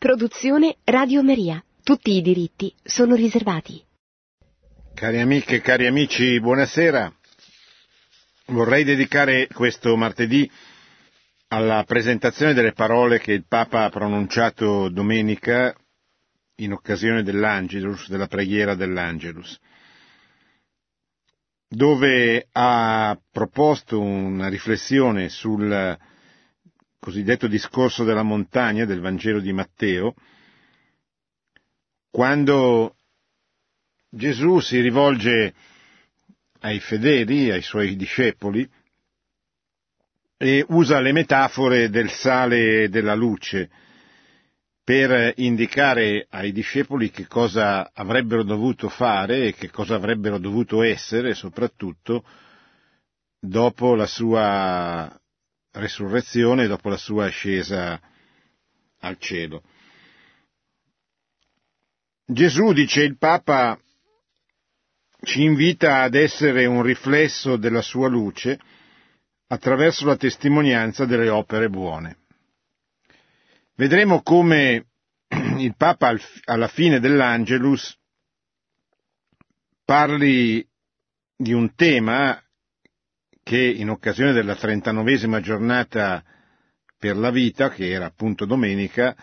[0.00, 1.62] Produzione Radio Maria.
[1.82, 3.84] Tutti i diritti sono riservati.
[4.94, 7.14] Cari amiche cari amici, buonasera.
[8.46, 10.50] Vorrei dedicare questo martedì
[11.48, 15.76] alla presentazione delle parole che il Papa ha pronunciato domenica
[16.60, 19.58] in occasione dell'Angelus, della preghiera dell'Angelus,
[21.68, 25.98] dove ha proposto una riflessione sul
[27.00, 30.14] cosiddetto discorso della montagna del Vangelo di Matteo,
[32.10, 32.94] quando
[34.10, 35.54] Gesù si rivolge
[36.60, 38.68] ai fedeli, ai suoi discepoli,
[40.36, 43.70] e usa le metafore del sale e della luce
[44.82, 51.34] per indicare ai discepoli che cosa avrebbero dovuto fare e che cosa avrebbero dovuto essere,
[51.34, 52.24] soprattutto
[53.38, 55.20] dopo la sua
[55.72, 58.00] resurrezione dopo la sua ascesa
[59.00, 59.62] al cielo.
[62.24, 63.78] Gesù, dice il Papa,
[65.22, 68.58] ci invita ad essere un riflesso della sua luce
[69.48, 72.18] attraverso la testimonianza delle opere buone.
[73.74, 74.86] Vedremo come
[75.58, 76.14] il Papa
[76.44, 77.98] alla fine dell'Angelus
[79.84, 80.66] parli
[81.36, 82.40] di un tema
[83.50, 86.22] che in occasione della trentanovesima giornata
[86.96, 89.16] per la vita, che era appunto domenica,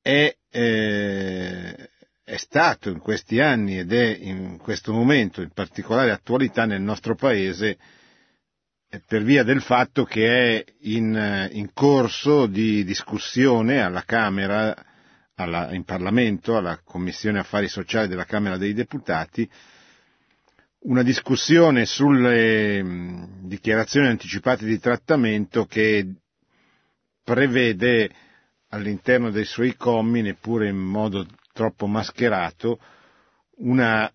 [0.00, 1.90] è, eh,
[2.22, 7.16] è stato in questi anni ed è in questo momento in particolare attualità nel nostro
[7.16, 7.78] Paese
[9.04, 14.72] per via del fatto che è in, in corso di discussione alla Camera,
[15.34, 19.50] alla, in Parlamento, alla Commissione Affari Sociali della Camera dei Deputati,
[20.80, 26.06] una discussione sulle dichiarazioni anticipate di trattamento che
[27.22, 28.10] prevede
[28.68, 32.78] all'interno dei suoi commi, neppure in modo troppo mascherato,
[33.58, 34.10] una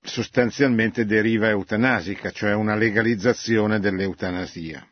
[0.00, 4.86] sostanzialmente deriva eutanasia, cioè una legalizzazione dell'eutanasia.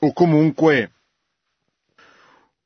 [0.00, 0.92] O comunque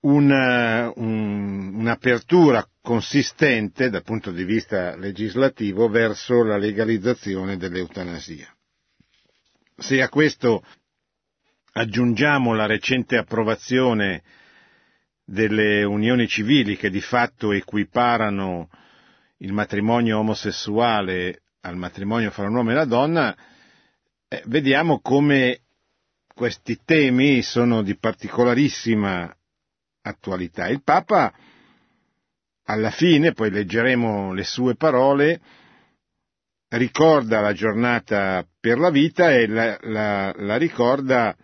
[0.05, 8.55] una, un, un'apertura consistente dal punto di vista legislativo verso la legalizzazione dell'eutanasia.
[9.77, 10.63] Se a questo
[11.73, 14.23] aggiungiamo la recente approvazione
[15.25, 18.69] delle unioni civili che di fatto equiparano
[19.39, 23.37] il matrimonio omosessuale al matrimonio fra un uomo e una donna,
[24.29, 25.61] eh, vediamo come
[26.35, 29.35] questi temi sono di particolarissima
[30.05, 30.69] attualità.
[30.69, 31.33] Il Papa,
[32.65, 35.41] alla fine, poi leggeremo le sue parole,
[36.69, 41.35] ricorda la giornata per la vita e la, la, la ricorda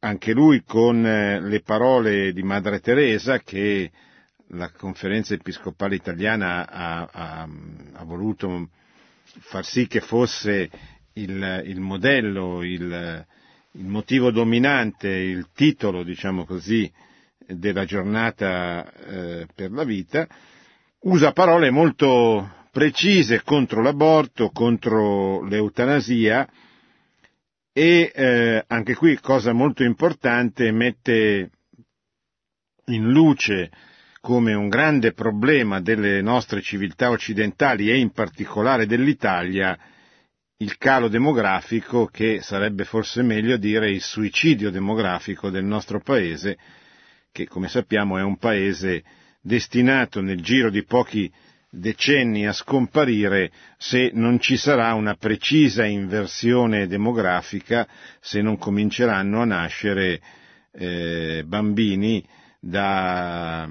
[0.00, 3.90] anche lui con eh, le parole di Madre Teresa che
[4.48, 7.48] la conferenza episcopale italiana ha, ha,
[7.94, 8.68] ha voluto
[9.22, 10.70] far sì che fosse
[11.14, 13.26] il, il modello, il,
[13.72, 16.90] il, motivo dominante, il titolo, diciamo così,
[17.46, 20.26] della giornata eh, per la vita,
[21.00, 26.48] usa parole molto precise contro l'aborto, contro l'eutanasia
[27.72, 31.50] e eh, anche qui, cosa molto importante, mette
[32.86, 33.70] in luce
[34.20, 39.78] come un grande problema delle nostre civiltà occidentali e in particolare dell'Italia
[40.58, 46.56] il calo demografico che sarebbe forse meglio dire il suicidio demografico del nostro paese
[47.34, 49.02] che come sappiamo è un paese
[49.40, 51.28] destinato nel giro di pochi
[51.68, 57.88] decenni a scomparire se non ci sarà una precisa inversione demografica,
[58.20, 60.20] se non cominceranno a nascere
[60.74, 62.24] eh, bambini
[62.60, 63.68] da,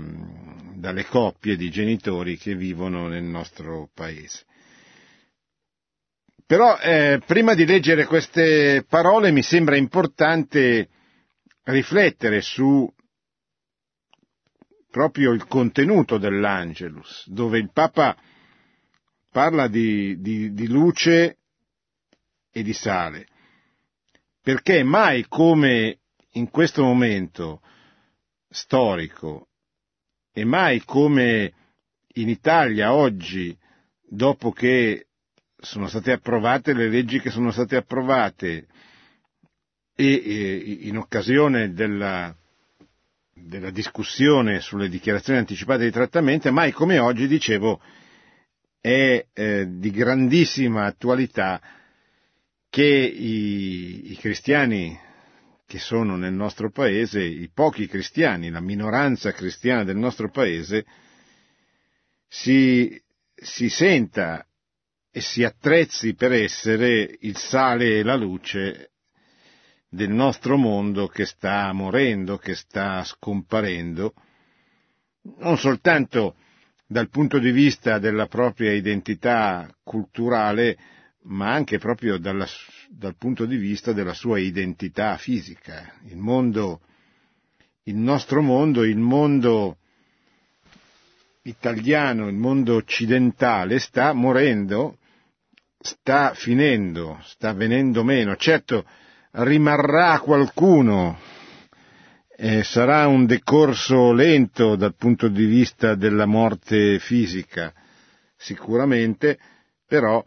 [0.76, 4.44] dalle coppie di genitori che vivono nel nostro paese.
[6.46, 10.90] Però eh, prima di leggere queste parole mi sembra importante
[11.64, 12.93] riflettere su
[14.94, 18.16] proprio il contenuto dell'Angelus, dove il Papa
[19.32, 21.38] parla di, di, di luce
[22.52, 23.26] e di sale,
[24.40, 25.98] perché mai come
[26.34, 27.62] in questo momento
[28.48, 29.48] storico
[30.32, 31.54] e mai come
[32.14, 33.58] in Italia oggi,
[34.08, 35.08] dopo che
[35.58, 38.68] sono state approvate le leggi che sono state approvate
[39.96, 42.38] e, e in occasione della
[43.34, 47.82] della discussione sulle dichiarazioni anticipate di trattamento, mai come oggi, dicevo,
[48.80, 51.62] è eh, di grandissima attualità
[52.70, 55.00] che i, i, cristiani
[55.66, 60.86] che sono nel nostro paese, i pochi cristiani, la minoranza cristiana del nostro paese,
[62.28, 63.00] si,
[63.36, 64.46] si senta
[65.12, 68.93] e si attrezzi per essere il sale e la luce
[69.94, 74.14] del nostro mondo che sta morendo, che sta scomparendo,
[75.38, 76.36] non soltanto
[76.88, 80.78] dal punto di vista della propria identità culturale,
[81.26, 82.48] ma anche proprio dalla,
[82.90, 85.94] dal punto di vista della sua identità fisica.
[86.08, 86.82] Il mondo,
[87.84, 89.78] il nostro mondo, il mondo
[91.44, 94.98] italiano, il mondo occidentale sta morendo,
[95.78, 98.36] sta finendo, sta venendo meno.
[98.36, 98.86] Certo,
[99.34, 101.20] rimarrà qualcuno,
[102.36, 107.74] eh, sarà un decorso lento dal punto di vista della morte fisica,
[108.36, 109.40] sicuramente,
[109.88, 110.24] però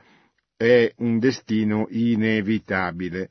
[0.57, 3.29] è un destino inevitabile.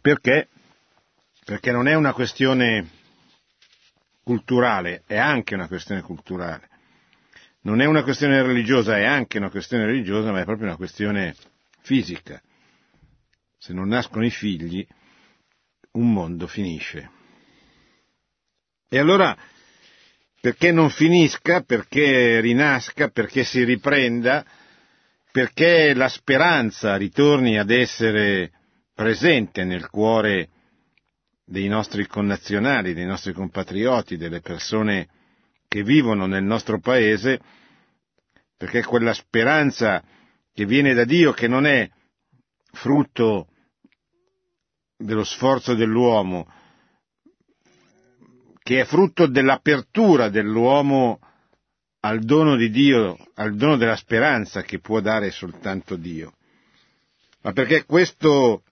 [0.00, 0.48] Perché?
[1.44, 2.88] Perché non è una questione
[4.22, 6.68] culturale, è anche una questione culturale.
[7.62, 11.34] Non è una questione religiosa, è anche una questione religiosa, ma è proprio una questione
[11.88, 12.38] fisica.
[13.56, 14.86] Se non nascono i figli,
[15.92, 17.10] un mondo finisce.
[18.90, 19.34] E allora
[20.38, 24.44] perché non finisca, perché rinasca, perché si riprenda,
[25.32, 28.52] perché la speranza ritorni ad essere
[28.94, 30.50] presente nel cuore
[31.42, 35.08] dei nostri connazionali, dei nostri compatrioti, delle persone
[35.66, 37.40] che vivono nel nostro paese,
[38.58, 40.02] perché quella speranza
[40.58, 41.88] che viene da Dio, che non è
[42.72, 43.46] frutto
[44.96, 46.52] dello sforzo dell'uomo,
[48.60, 51.20] che è frutto dell'apertura dell'uomo
[52.00, 56.34] al dono di Dio, al dono della speranza che può dare soltanto Dio.
[57.42, 58.64] Ma perché questo,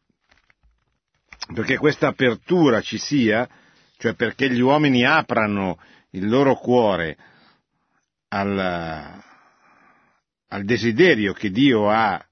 [1.54, 3.48] perché questa apertura ci sia,
[3.96, 5.78] cioè perché gli uomini aprano
[6.10, 7.16] il loro cuore
[8.30, 9.24] al,
[10.48, 12.24] al desiderio che Dio ha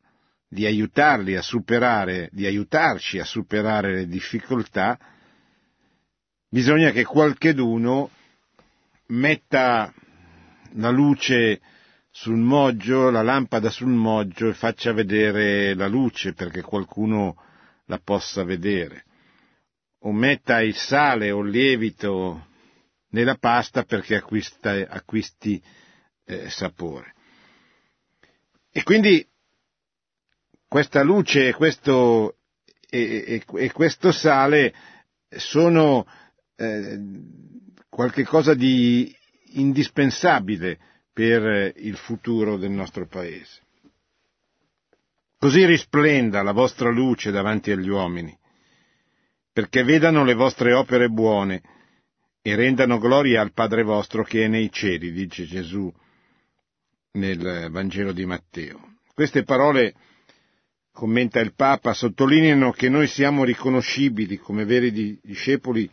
[0.49, 4.99] di aiutarli a superare, di aiutarci a superare le difficoltà,
[6.49, 8.11] bisogna che qualcheduno
[9.07, 9.93] metta
[10.75, 11.61] la luce
[12.11, 17.35] sul moggio, la lampada sul moggio e faccia vedere la luce perché qualcuno
[17.87, 19.05] la possa vedere.
[20.03, 22.47] O metta il sale o il lievito
[23.09, 25.61] nella pasta perché acquista, acquisti
[26.25, 27.14] eh, sapore.
[28.77, 29.25] E quindi
[30.67, 32.39] questa luce e questo,
[32.91, 34.75] e, e, e questo sale
[35.29, 36.05] sono
[36.57, 36.99] eh,
[37.89, 39.15] qualche cosa di
[39.53, 40.81] indispensabile
[41.13, 43.61] per il futuro del nostro Paese.
[45.39, 48.37] Così risplenda la vostra luce davanti agli uomini,
[49.53, 51.63] perché vedano le vostre opere buone
[52.43, 55.95] e rendano gloria al Padre vostro che è nei cieli, dice Gesù
[57.15, 58.97] nel Vangelo di Matteo.
[59.15, 59.95] Queste parole,
[60.93, 65.89] commenta il Papa, sottolineano che noi siamo riconoscibili come veri discepoli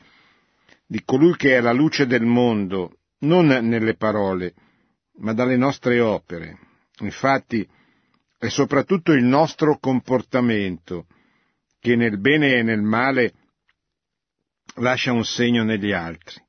[0.86, 4.54] di colui che è la luce del mondo, non nelle parole,
[5.20, 6.58] ma dalle nostre opere.
[7.00, 7.68] Infatti
[8.38, 11.06] è soprattutto il nostro comportamento
[11.80, 13.34] che nel bene e nel male
[14.76, 16.42] lascia un segno negli altri.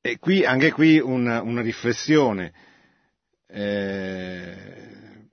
[0.00, 2.52] E qui, anche qui una, una riflessione.
[3.54, 5.28] Eh,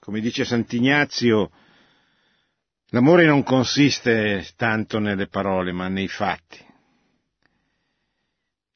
[0.00, 1.50] come dice Sant'Ignazio,
[2.92, 6.58] L'amore non consiste tanto nelle parole, ma nei fatti.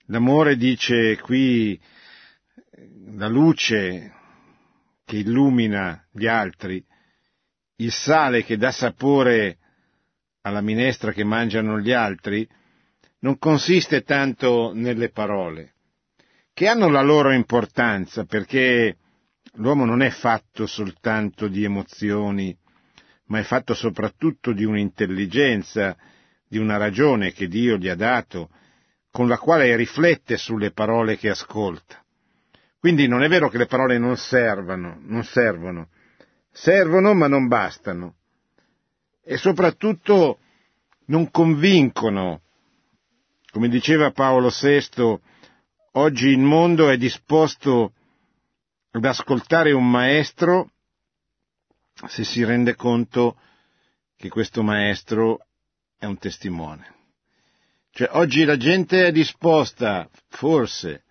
[0.06, 1.80] L'amore dice qui
[3.16, 4.12] la luce
[5.04, 6.84] che illumina gli altri,
[7.76, 9.58] il sale che dà sapore
[10.42, 12.48] alla minestra che mangiano gli altri,
[13.20, 15.73] non consiste tanto nelle parole,
[16.54, 18.96] che hanno la loro importanza perché
[19.54, 22.56] l'uomo non è fatto soltanto di emozioni,
[23.26, 25.96] ma è fatto soprattutto di un'intelligenza,
[26.46, 28.50] di una ragione che Dio gli ha dato,
[29.10, 32.00] con la quale riflette sulle parole che ascolta.
[32.78, 35.88] Quindi non è vero che le parole non servano, non servono,
[36.52, 38.14] servono ma non bastano
[39.24, 40.38] e soprattutto
[41.06, 42.42] non convincono.
[43.50, 45.18] Come diceva Paolo VI,
[45.96, 47.92] oggi il mondo è disposto
[48.90, 50.70] ad ascoltare un maestro
[52.06, 53.38] se si rende conto
[54.16, 55.46] che questo maestro
[55.96, 56.92] è un testimone.
[57.90, 61.04] Cioè, oggi la gente è disposta, forse,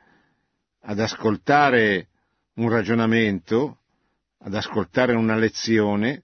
[0.82, 2.10] ad ascoltare
[2.56, 3.80] un ragionamento,
[4.40, 6.24] ad ascoltare una lezione,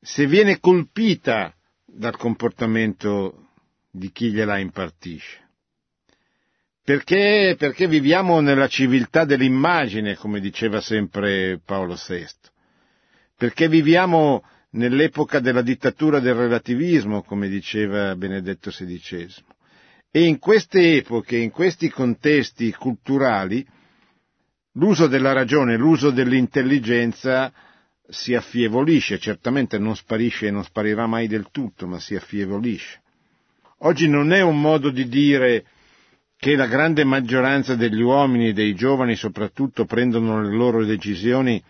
[0.00, 1.54] se viene colpita
[1.84, 3.50] dal comportamento
[3.90, 5.47] di chi gliela impartisce.
[6.88, 12.24] Perché, perché viviamo nella civiltà dell'immagine, come diceva sempre Paolo VI.
[13.36, 19.28] Perché viviamo nell'epoca della dittatura del relativismo, come diceva Benedetto XVI.
[20.10, 23.62] E in queste epoche, in questi contesti culturali,
[24.72, 27.52] l'uso della ragione, l'uso dell'intelligenza
[28.08, 33.02] si affievolisce, certamente non sparisce e non sparirà mai del tutto, ma si affievolisce.
[33.80, 35.66] Oggi non è un modo di dire
[36.38, 41.60] che la grande maggioranza degli uomini, dei giovani soprattutto, prendono le loro decisioni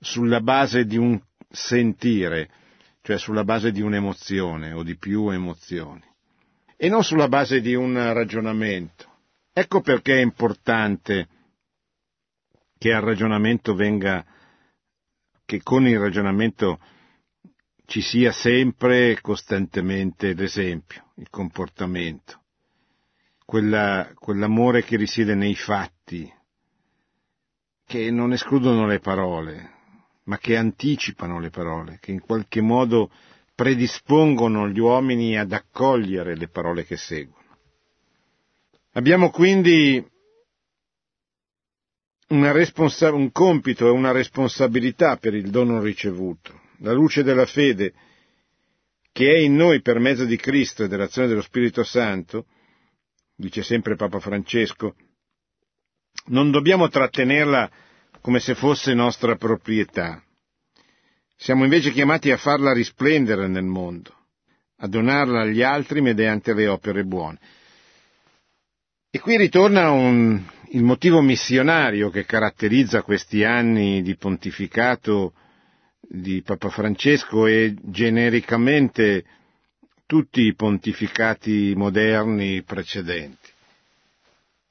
[0.00, 2.48] sulla base di un sentire,
[3.02, 6.02] cioè sulla base di un'emozione o di più emozioni,
[6.74, 9.12] e non sulla base di un ragionamento.
[9.52, 11.28] Ecco perché è importante
[12.78, 14.24] che al ragionamento venga,
[15.44, 16.80] che con il ragionamento
[17.84, 22.43] ci sia sempre costantemente l'esempio, il comportamento,
[23.44, 26.32] quella, quell'amore che risiede nei fatti,
[27.86, 29.72] che non escludono le parole,
[30.24, 33.10] ma che anticipano le parole, che in qualche modo
[33.54, 37.42] predispongono gli uomini ad accogliere le parole che seguono.
[38.92, 40.04] Abbiamo quindi
[42.28, 46.62] responsa- un compito e una responsabilità per il dono ricevuto.
[46.78, 47.92] La luce della fede,
[49.12, 52.46] che è in noi per mezzo di Cristo e dell'azione dello Spirito Santo,
[53.36, 54.94] dice sempre Papa Francesco,
[56.26, 57.70] non dobbiamo trattenerla
[58.20, 60.22] come se fosse nostra proprietà.
[61.36, 64.14] Siamo invece chiamati a farla risplendere nel mondo,
[64.78, 67.38] a donarla agli altri mediante le opere buone.
[69.10, 75.34] E qui ritorna un, il motivo missionario che caratterizza questi anni di pontificato
[76.00, 79.24] di Papa Francesco e genericamente
[80.06, 83.50] tutti i pontificati moderni precedenti.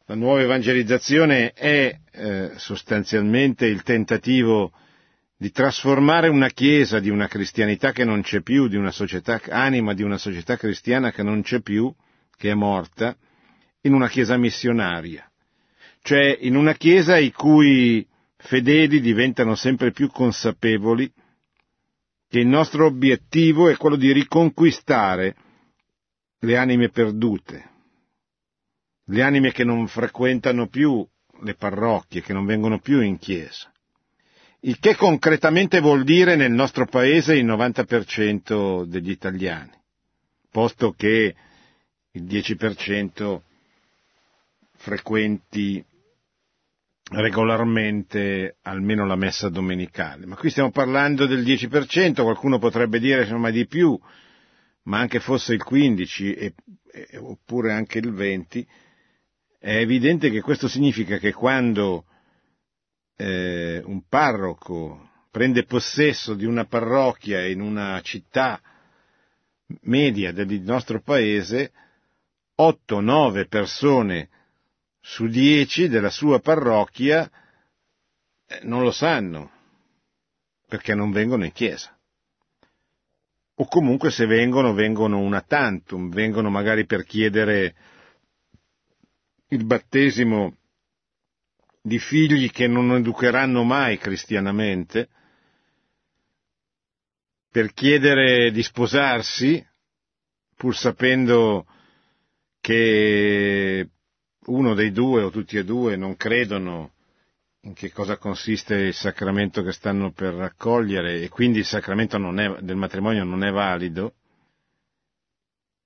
[0.06, 4.72] La nuova evangelizzazione è eh, sostanzialmente il tentativo
[5.38, 9.94] di trasformare una chiesa di una cristianità che non c'è più, di una società, anima
[9.94, 11.94] di una società cristiana che non c'è più,
[12.38, 13.16] che è morta,
[13.82, 15.30] in una chiesa missionaria,
[16.02, 18.06] cioè in una chiesa i cui
[18.38, 21.12] fedeli diventano sempre più consapevoli
[22.34, 25.36] che il nostro obiettivo è quello di riconquistare
[26.40, 27.70] le anime perdute,
[29.06, 31.08] le anime che non frequentano più
[31.42, 33.72] le parrocchie, che non vengono più in chiesa.
[34.62, 39.80] Il che concretamente vuol dire nel nostro paese il 90% degli italiani,
[40.50, 41.36] posto che
[42.14, 43.42] il 10%
[44.72, 45.86] frequenti
[47.16, 50.26] regolarmente almeno la messa domenicale.
[50.26, 54.00] Ma qui stiamo parlando del 10%, qualcuno potrebbe dire insomma di più,
[54.84, 56.54] ma anche fosse il 15 e,
[56.92, 58.68] e, oppure anche il 20,
[59.60, 62.06] è evidente che questo significa che quando
[63.16, 68.62] eh, un parroco prende possesso di una parrocchia in una città
[69.84, 71.72] media del nostro paese,
[72.58, 74.30] 8-9 persone
[75.06, 77.30] su 10 della sua parrocchia
[78.48, 79.52] eh, non lo sanno,
[80.66, 81.96] perché non vengono in chiesa.
[83.56, 87.76] O comunque se vengono, vengono una tantum, vengono magari per chiedere
[89.50, 90.56] il battesimo
[91.82, 95.10] di figli che non educheranno mai cristianamente,
[97.52, 99.64] per chiedere di sposarsi,
[100.56, 101.68] pur sapendo
[102.62, 103.90] che
[104.46, 106.92] uno dei due o tutti e due non credono
[107.62, 112.62] in che cosa consiste il sacramento che stanno per raccogliere e quindi il sacramento è,
[112.62, 114.14] del matrimonio non è valido.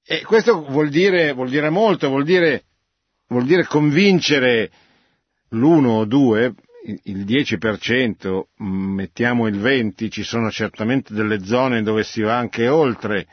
[0.03, 2.63] E questo vuol dire, vuol dire molto, vuol dire
[3.27, 4.71] vuol dire convincere
[5.49, 6.53] l'uno o due,
[7.03, 13.27] il 10%, mettiamo il 20%, ci sono certamente delle zone dove si va anche oltre,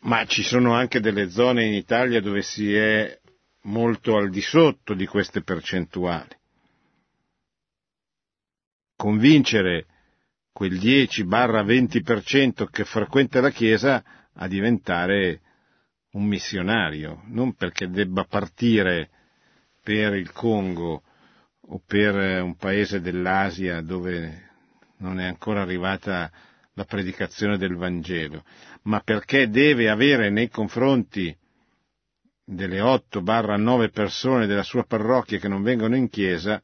[0.00, 3.18] ma ci sono anche delle zone in Italia dove si è
[3.62, 6.36] molto al di sotto di queste percentuali.
[8.96, 9.86] Convincere
[10.52, 14.02] quel 10-20% che frequenta la Chiesa
[14.34, 15.40] a diventare
[16.12, 19.10] un missionario, non perché debba partire
[19.82, 21.02] per il Congo
[21.60, 24.48] o per un paese dell'Asia dove
[24.98, 26.30] non è ancora arrivata
[26.74, 28.44] la predicazione del Vangelo,
[28.82, 31.36] ma perché deve avere nei confronti
[32.54, 36.60] delle 8 barra 9 persone della sua parrocchia che non vengono in chiesa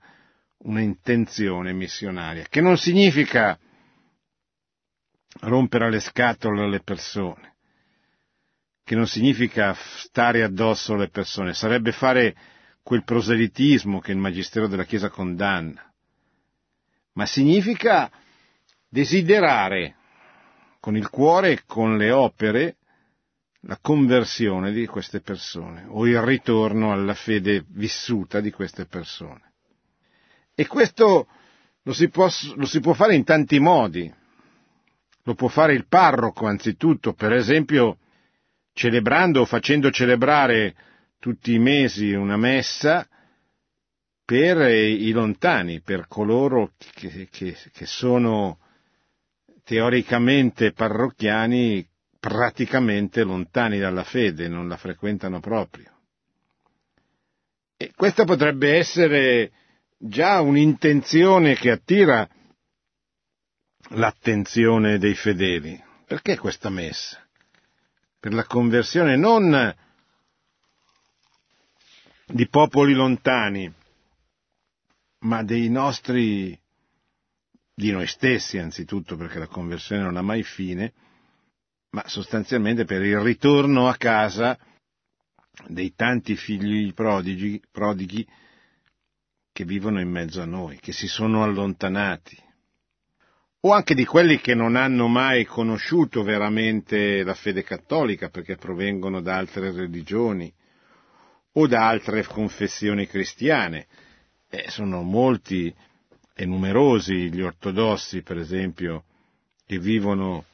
[0.58, 3.58] una intenzione missionaria, che non significa
[5.40, 7.54] rompere le scatole alle persone,
[8.82, 12.34] che non significa stare addosso alle persone, sarebbe fare
[12.82, 15.92] quel proselitismo che il Magistero della Chiesa condanna,
[17.12, 18.10] ma significa
[18.88, 19.94] desiderare
[20.80, 22.76] con il cuore e con le opere
[23.66, 29.52] la conversione di queste persone o il ritorno alla fede vissuta di queste persone.
[30.54, 31.26] E questo
[31.82, 34.12] lo si può, lo si può fare in tanti modi.
[35.24, 37.98] Lo può fare il parroco anzitutto, per esempio
[38.72, 40.74] celebrando o facendo celebrare
[41.18, 43.08] tutti i mesi una messa
[44.24, 48.58] per i lontani, per coloro che, che, che sono
[49.64, 51.88] teoricamente parrocchiani
[52.26, 55.92] praticamente lontani dalla fede, non la frequentano proprio.
[57.76, 59.52] E questa potrebbe essere
[59.96, 62.28] già un'intenzione che attira
[63.90, 65.80] l'attenzione dei fedeli.
[66.04, 67.24] Perché questa messa?
[68.18, 69.72] Per la conversione non
[72.26, 73.72] di popoli lontani,
[75.20, 76.58] ma dei nostri,
[77.72, 80.92] di noi stessi anzitutto, perché la conversione non ha mai fine,
[81.96, 84.58] ma sostanzialmente per il ritorno a casa
[85.66, 88.26] dei tanti figli prodigi, prodighi
[89.50, 92.36] che vivono in mezzo a noi, che si sono allontanati,
[93.60, 99.22] o anche di quelli che non hanno mai conosciuto veramente la fede cattolica perché provengono
[99.22, 100.52] da altre religioni
[101.52, 103.86] o da altre confessioni cristiane.
[104.50, 105.74] Eh, sono molti
[106.34, 109.04] e numerosi gli ortodossi, per esempio,
[109.64, 110.44] che vivono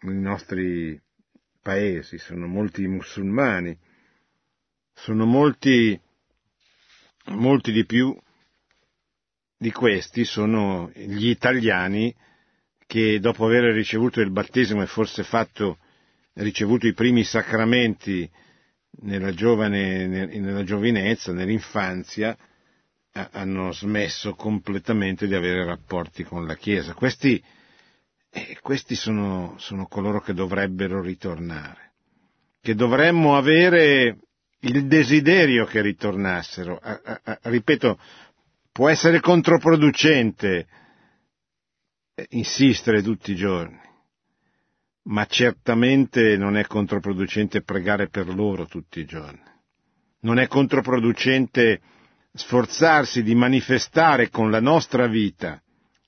[0.00, 1.00] nei nostri
[1.60, 3.76] paesi, sono molti musulmani,
[4.92, 5.98] sono molti,
[7.26, 8.16] molti di più
[9.58, 12.14] di questi sono gli italiani
[12.86, 15.78] che dopo aver ricevuto il battesimo e forse fatto,
[16.34, 18.30] ricevuto i primi sacramenti
[19.02, 22.36] nella, giovane, nella giovinezza, nell'infanzia,
[23.32, 26.92] hanno smesso completamente di avere rapporti con la Chiesa.
[26.94, 27.42] Questi,
[28.36, 31.92] eh, questi sono, sono coloro che dovrebbero ritornare,
[32.60, 34.18] che dovremmo avere
[34.60, 36.78] il desiderio che ritornassero.
[36.82, 37.98] A, a, a, ripeto,
[38.76, 40.66] Può essere controproducente
[42.28, 43.80] insistere tutti i giorni,
[45.04, 49.40] ma certamente non è controproducente pregare per loro tutti i giorni.
[50.20, 51.80] Non è controproducente
[52.34, 55.58] sforzarsi di manifestare con la nostra vita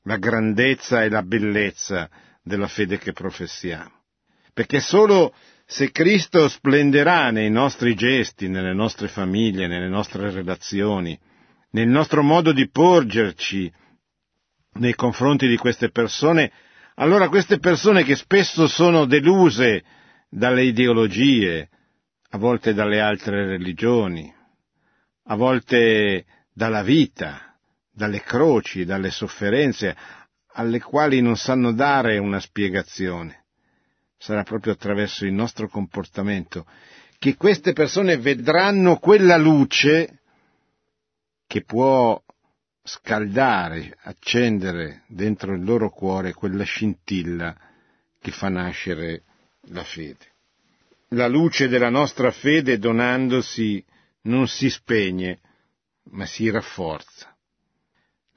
[0.08, 2.08] la grandezza e la bellezza
[2.42, 3.92] della fede che professiamo.
[4.54, 5.34] Perché solo
[5.66, 11.16] se Cristo splenderà nei nostri gesti, nelle nostre famiglie, nelle nostre relazioni,
[11.72, 13.70] nel nostro modo di porgerci
[14.78, 16.50] nei confronti di queste persone,
[16.94, 19.84] allora queste persone che spesso sono deluse
[20.30, 21.68] dalle ideologie,
[22.30, 24.32] a volte dalle altre religioni,
[25.24, 27.47] a volte dalla vita,
[27.98, 29.96] dalle croci, dalle sofferenze,
[30.52, 33.44] alle quali non sanno dare una spiegazione.
[34.16, 36.64] Sarà proprio attraverso il nostro comportamento
[37.18, 40.20] che queste persone vedranno quella luce
[41.46, 42.22] che può
[42.84, 47.54] scaldare, accendere dentro il loro cuore quella scintilla
[48.20, 49.24] che fa nascere
[49.70, 50.26] la fede.
[51.12, 53.84] La luce della nostra fede donandosi
[54.22, 55.40] non si spegne,
[56.10, 57.37] ma si rafforza.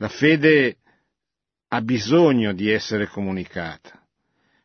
[0.01, 0.77] La fede
[1.67, 4.01] ha bisogno di essere comunicata,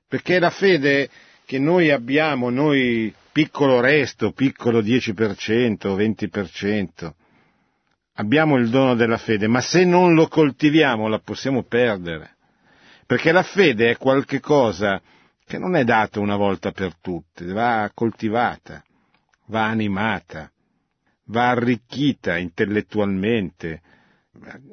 [0.09, 1.11] perché la fede
[1.45, 7.13] che noi abbiamo, noi piccolo resto, piccolo 10%, 20%,
[8.15, 12.37] abbiamo il dono della fede, ma se non lo coltiviamo la possiamo perdere.
[13.05, 15.03] Perché la fede è qualche cosa
[15.45, 18.83] che non è data una volta per tutte, va coltivata,
[19.49, 20.51] va animata,
[21.25, 23.83] va arricchita intellettualmente,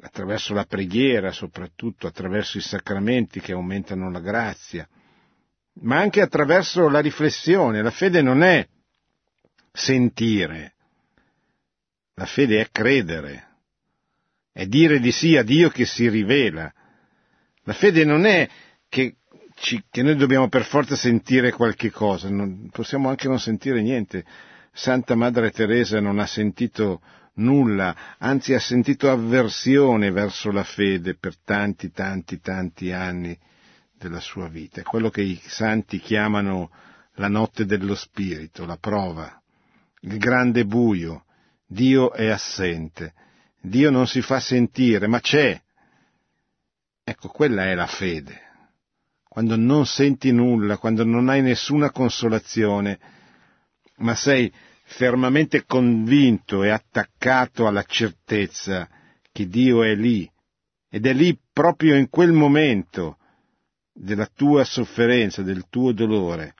[0.00, 4.88] attraverso la preghiera soprattutto, attraverso i sacramenti che aumentano la grazia,
[5.80, 7.82] ma anche attraverso la riflessione.
[7.82, 8.66] La fede non è
[9.72, 10.74] sentire,
[12.14, 13.48] la fede è credere,
[14.52, 16.72] è dire di sì a Dio che si rivela.
[17.64, 18.48] La fede non è
[18.88, 19.16] che,
[19.56, 24.24] ci, che noi dobbiamo per forza sentire qualche cosa, non, possiamo anche non sentire niente.
[24.72, 27.00] Santa Madre Teresa non ha sentito
[27.34, 33.36] nulla, anzi ha sentito avversione verso la fede per tanti, tanti, tanti anni
[33.98, 34.80] della sua vita.
[34.80, 36.70] È quello che i santi chiamano
[37.14, 39.40] la notte dello spirito, la prova,
[40.00, 41.24] il grande buio,
[41.66, 43.14] Dio è assente,
[43.60, 45.60] Dio non si fa sentire, ma c'è.
[47.02, 48.42] Ecco, quella è la fede.
[49.34, 53.00] quando non senti nulla, quando non hai nessuna consolazione,
[53.96, 54.52] ma sei
[54.84, 58.88] fermamente convinto e attaccato alla certezza
[59.32, 60.30] che Dio è lì,
[60.88, 63.18] ed è lì proprio in quel momento
[63.92, 66.54] della tua sofferenza, del tuo dolore,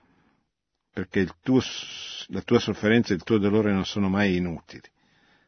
[0.91, 1.61] perché tuo,
[2.27, 4.89] la tua sofferenza e il tuo dolore non sono mai inutili,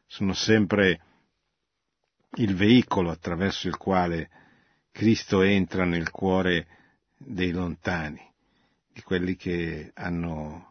[0.06, 1.02] sono sempre
[2.36, 4.30] il veicolo attraverso il quale
[4.92, 6.66] Cristo entra nel cuore
[7.16, 8.20] dei lontani,
[8.92, 10.67] di quelli che hanno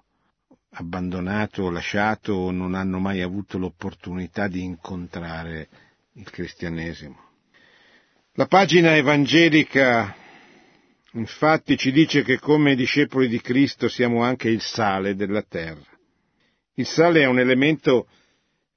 [0.72, 5.70] abbandonato lasciato o non hanno mai avuto l'opportunità di incontrare
[6.14, 7.26] il cristianesimo.
[8.34, 10.16] La pagina evangelica
[11.14, 15.98] infatti ci dice che come discepoli di Cristo siamo anche il sale della terra.
[16.76, 18.08] Il sale è un elemento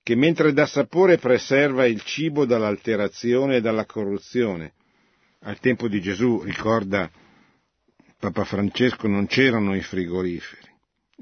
[0.03, 4.73] che mentre dà sapore preserva il cibo dall'alterazione e dalla corruzione.
[5.41, 7.11] Al tempo di Gesù, ricorda
[8.19, 10.70] Papa Francesco, non c'erano i frigoriferi.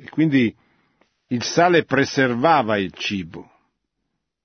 [0.00, 0.54] E quindi
[1.28, 3.50] il sale preservava il cibo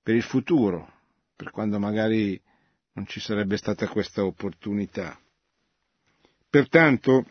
[0.02, 0.90] per il futuro,
[1.36, 2.40] per quando magari
[2.92, 5.18] non ci sarebbe stata questa opportunità.
[6.48, 7.24] Pertanto,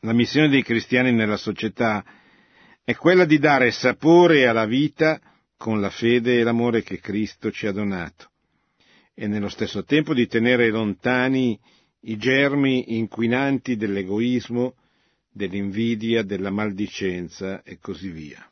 [0.00, 2.04] la missione dei cristiani nella società
[2.84, 5.20] è quella di dare sapore alla vita
[5.56, 8.30] con la fede e l'amore che Cristo ci ha donato
[9.14, 11.58] e nello stesso tempo di tenere lontani
[12.00, 14.74] i germi inquinanti dell'egoismo,
[15.32, 18.46] dell'invidia, della maldicenza e così via.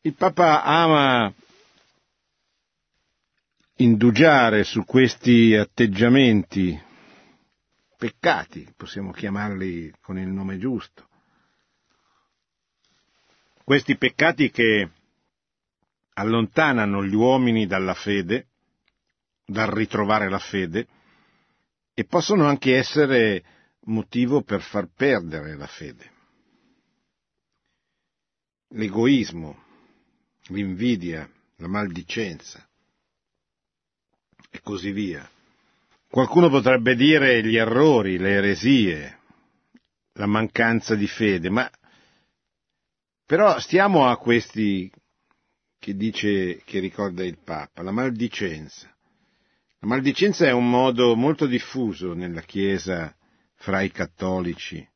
[0.00, 1.32] Il Papa ama
[3.76, 6.80] indugiare su questi atteggiamenti,
[7.96, 11.06] peccati, possiamo chiamarli con il nome giusto,
[13.64, 14.88] questi peccati che
[16.14, 18.46] allontanano gli uomini dalla fede,
[19.44, 20.86] dal ritrovare la fede,
[21.92, 23.44] e possono anche essere
[23.88, 26.12] motivo per far perdere la fede.
[28.68, 29.64] L'egoismo,
[30.48, 32.66] l'invidia, la maldicenza
[34.50, 35.28] e così via.
[36.08, 39.18] Qualcuno potrebbe dire gli errori, le eresie,
[40.12, 41.70] la mancanza di fede, ma
[43.24, 44.90] però stiamo a questi
[45.78, 48.94] che dice, che ricorda il Papa, la maldicenza.
[49.80, 53.14] La maldicenza è un modo molto diffuso nella Chiesa
[53.58, 54.86] fra i cattolici.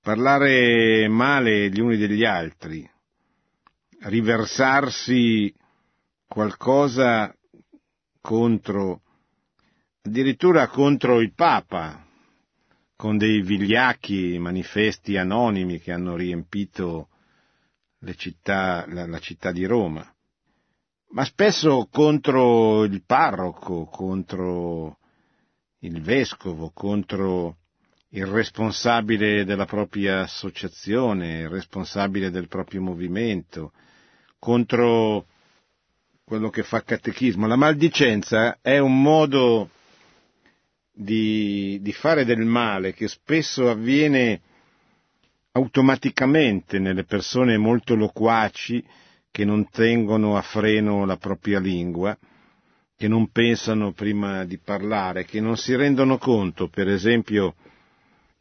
[0.00, 2.88] Parlare male gli uni degli altri,
[4.00, 5.54] riversarsi
[6.26, 7.34] qualcosa
[8.20, 9.02] contro,
[10.02, 12.04] addirittura contro il Papa,
[12.96, 17.08] con dei vigliacchi manifesti anonimi che hanno riempito
[18.16, 20.04] città, la, la città di Roma,
[21.10, 24.98] ma spesso contro il parroco, contro
[25.80, 27.58] il vescovo, contro
[28.14, 33.72] il responsabile della propria associazione, il responsabile del proprio movimento,
[34.38, 35.26] contro
[36.24, 37.46] quello che fa catechismo.
[37.46, 39.70] La maldicenza è un modo
[40.92, 44.40] di, di fare del male che spesso avviene
[45.52, 48.84] automaticamente nelle persone molto loquaci
[49.30, 52.16] che non tengono a freno la propria lingua,
[52.94, 57.54] che non pensano prima di parlare, che non si rendono conto, per esempio,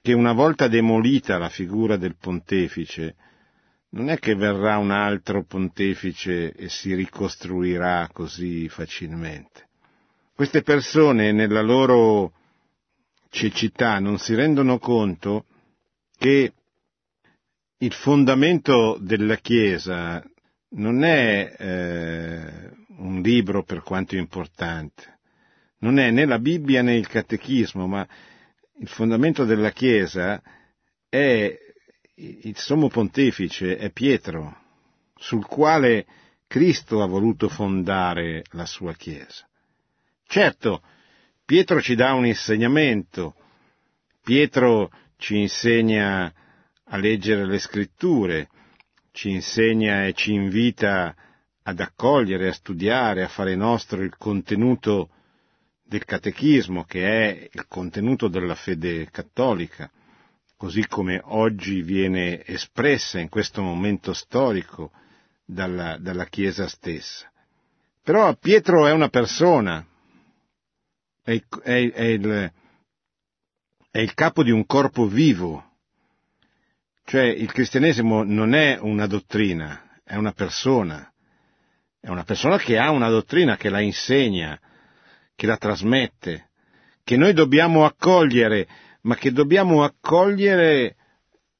[0.01, 3.15] che una volta demolita la figura del pontefice,
[3.89, 9.67] non è che verrà un altro pontefice e si ricostruirà così facilmente.
[10.33, 12.33] Queste persone nella loro
[13.29, 15.45] cecità non si rendono conto
[16.17, 16.53] che
[17.77, 20.23] il fondamento della Chiesa
[20.69, 25.19] non è eh, un libro per quanto importante,
[25.79, 28.07] non è né la Bibbia né il catechismo, ma
[28.81, 30.41] il fondamento della Chiesa
[31.07, 31.55] è
[32.15, 34.57] il sommo pontefice, è Pietro,
[35.15, 36.05] sul quale
[36.47, 39.47] Cristo ha voluto fondare la sua Chiesa.
[40.25, 40.81] Certo,
[41.45, 43.35] Pietro ci dà un insegnamento,
[44.23, 46.33] Pietro ci insegna
[46.83, 48.49] a leggere le scritture,
[49.11, 51.15] ci insegna e ci invita
[51.61, 55.09] ad accogliere, a studiare, a fare nostro il contenuto
[55.91, 59.91] del catechismo, che è il contenuto della fede cattolica,
[60.55, 64.91] così come oggi viene espressa in questo momento storico
[65.43, 67.29] dalla, dalla Chiesa stessa.
[68.01, 69.85] Però Pietro è una persona,
[71.23, 72.51] è, è, è, il,
[73.91, 75.73] è il capo di un corpo vivo,
[77.03, 81.11] cioè il cristianesimo non è una dottrina, è una persona.
[81.99, 84.59] È una persona che ha una dottrina, che la insegna,
[85.41, 86.49] che la trasmette,
[87.03, 88.67] che noi dobbiamo accogliere,
[89.01, 90.95] ma che dobbiamo accogliere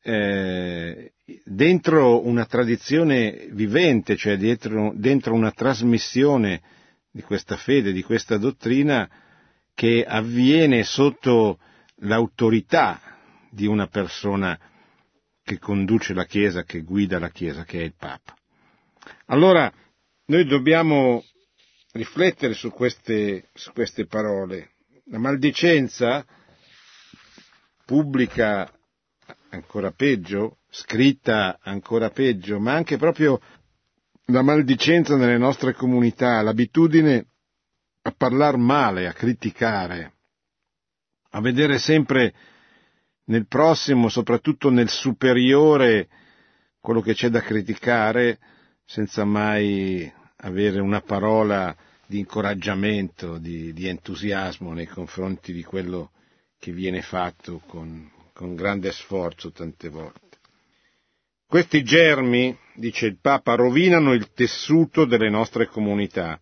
[0.04, 1.14] eh,
[1.44, 6.62] dentro una tradizione vivente, cioè dentro, dentro una trasmissione
[7.10, 9.10] di questa fede, di questa dottrina
[9.74, 11.58] che avviene sotto
[12.02, 13.02] l'autorità
[13.50, 14.60] di una persona
[15.42, 18.36] che conduce la Chiesa, che guida la Chiesa, che è il Papa.
[19.26, 19.74] Allora,
[20.26, 21.24] noi dobbiamo
[21.94, 24.72] riflettere su queste, su queste parole.
[25.06, 26.26] La maldicenza
[27.86, 28.72] pubblica
[29.50, 33.40] ancora peggio, scritta ancora peggio, ma anche proprio
[34.26, 37.28] la maldicenza nelle nostre comunità, l'abitudine
[38.04, 40.14] a parlare male, a criticare,
[41.32, 42.34] a vedere sempre
[43.26, 46.08] nel prossimo, soprattutto nel superiore,
[46.80, 48.40] quello che c'è da criticare,
[48.86, 51.76] senza mai avere una parola
[52.06, 56.12] di incoraggiamento, di, di entusiasmo nei confronti di quello
[56.60, 60.38] che viene fatto con, con grande sforzo tante volte.
[61.48, 66.40] Questi germi, dice il Papa, rovinano il tessuto delle nostre comunità,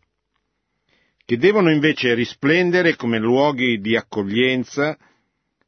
[1.25, 4.97] che devono invece risplendere come luoghi di accoglienza,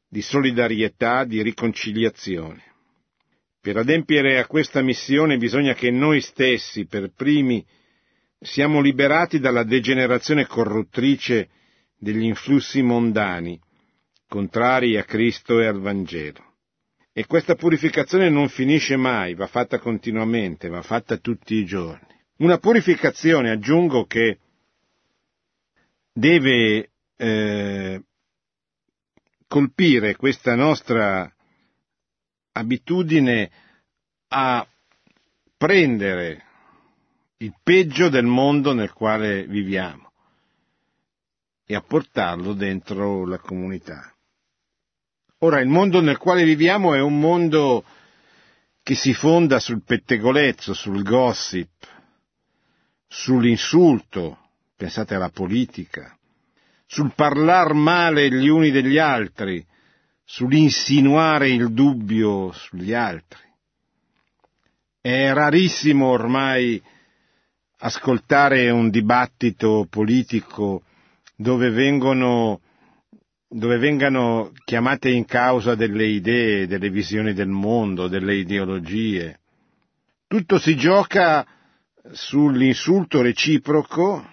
[0.08, 2.62] di solidarietà, di riconciliazione.
[3.60, 7.64] Per adempiere a questa missione bisogna che noi stessi, per primi,
[8.42, 11.48] siamo liberati dalla degenerazione corruttrice
[11.96, 13.58] degli influssi mondani,
[14.28, 16.50] contrari a Cristo e al Vangelo.
[17.12, 22.06] E questa purificazione non finisce mai, va fatta continuamente, va fatta tutti i giorni.
[22.38, 24.38] Una purificazione, aggiungo, che
[26.12, 28.02] deve eh,
[29.46, 31.32] colpire questa nostra
[32.52, 33.50] abitudine
[34.28, 34.66] a
[35.56, 36.44] prendere
[37.42, 40.12] il peggio del mondo nel quale viviamo
[41.66, 44.14] e a portarlo dentro la comunità.
[45.38, 47.84] Ora, il mondo nel quale viviamo è un mondo
[48.84, 51.70] che si fonda sul pettegolezzo, sul gossip,
[53.08, 54.38] sull'insulto,
[54.76, 56.16] pensate alla politica,
[56.86, 59.64] sul parlar male gli uni degli altri,
[60.22, 63.40] sull'insinuare il dubbio sugli altri.
[65.00, 66.80] È rarissimo ormai
[67.84, 70.82] ascoltare un dibattito politico
[71.36, 72.60] dove vengono
[73.54, 79.40] dove vengano chiamate in causa delle idee, delle visioni del mondo, delle ideologie.
[80.26, 81.46] Tutto si gioca
[82.12, 84.26] sull'insulto reciproco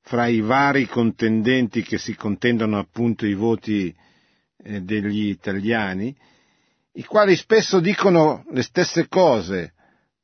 [0.00, 3.94] fra i vari contendenti che si contendono appunto i voti
[4.64, 6.16] eh, degli italiani,
[6.92, 9.74] i quali spesso dicono le stesse cose,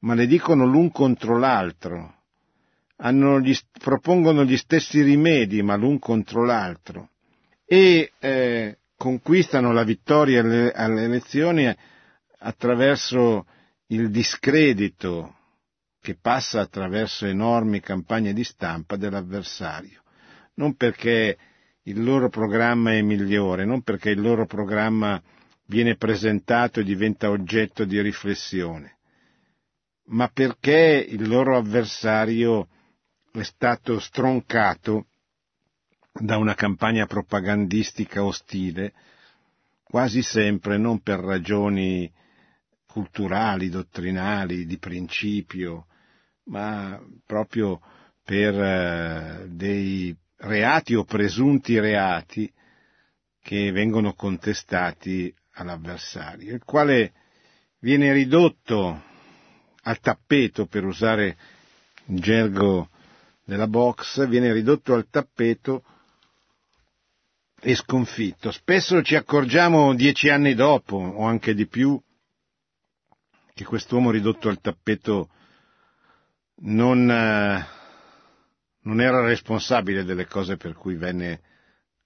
[0.07, 2.15] ma le dicono l'un contro l'altro,
[3.41, 7.11] gli, propongono gli stessi rimedi, ma l'un contro l'altro.
[7.65, 11.75] E eh, conquistano la vittoria alle, alle elezioni
[12.39, 13.47] attraverso
[13.89, 15.35] il discredito
[16.01, 20.03] che passa attraverso enormi campagne di stampa dell'avversario,
[20.55, 21.37] non perché
[21.83, 25.21] il loro programma è migliore, non perché il loro programma
[25.67, 28.96] viene presentato e diventa oggetto di riflessione,
[30.07, 32.69] ma perché il loro avversario
[33.33, 35.07] è stato stroncato
[36.13, 38.93] da una campagna propagandistica ostile,
[39.83, 42.11] quasi sempre non per ragioni
[42.87, 45.87] culturali, dottrinali, di principio,
[46.45, 47.81] ma proprio
[48.25, 52.51] per eh, dei reati o presunti reati
[53.43, 57.13] che vengono contestati all'avversario, il quale
[57.81, 59.06] viene ridotto
[59.87, 61.37] al tappeto, per usare
[62.07, 62.89] il gergo
[63.45, 65.85] della box, viene ridotto al tappeto
[67.61, 68.51] e sconfitto.
[68.51, 72.01] Spesso ci accorgiamo dieci anni dopo, o anche di più,
[73.55, 75.31] che quest'uomo ridotto al tappeto
[76.63, 77.67] non, eh,
[78.83, 81.41] non era responsabile delle cose per cui venne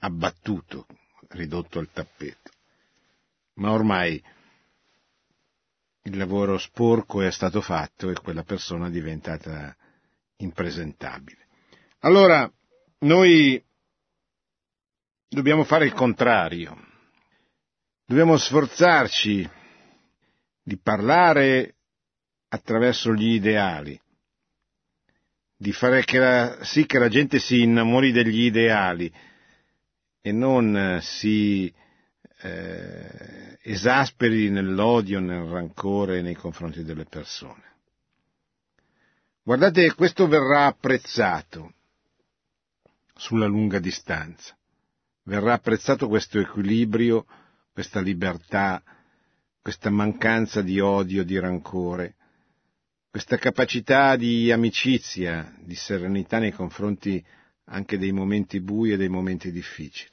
[0.01, 0.87] abbattuto,
[1.31, 2.51] ridotto al tappeto.
[3.55, 4.23] Ma ormai
[6.03, 9.77] il lavoro sporco è stato fatto e quella persona è diventata
[10.37, 11.47] impresentabile.
[12.01, 12.51] Allora,
[13.01, 13.63] noi
[15.29, 16.89] dobbiamo fare il contrario.
[18.05, 19.49] Dobbiamo sforzarci
[20.63, 21.77] di parlare
[22.49, 24.01] attraverso gli ideali,
[25.57, 29.13] di fare che la, sì che la gente si innamori degli ideali
[30.21, 31.73] e non si
[32.41, 37.69] eh, esasperi nell'odio, nel rancore nei confronti delle persone.
[39.43, 41.75] Guardate, questo verrà apprezzato
[43.15, 44.55] sulla lunga distanza
[45.31, 47.25] verrà apprezzato questo equilibrio,
[47.73, 48.83] questa libertà,
[49.61, 52.17] questa mancanza di odio, di rancore,
[53.09, 57.25] questa capacità di amicizia, di serenità nei confronti
[57.67, 60.11] anche dei momenti bui e dei momenti difficili.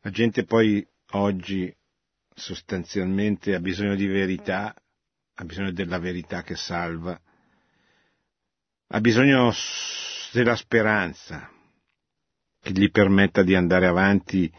[0.00, 1.74] La gente poi oggi
[2.34, 4.74] sostanzialmente ha bisogno di verità,
[5.34, 7.18] ha bisogno della verità che salva,
[8.88, 9.52] ha bisogno
[10.32, 11.50] della speranza
[12.60, 14.50] che gli permetta di andare avanti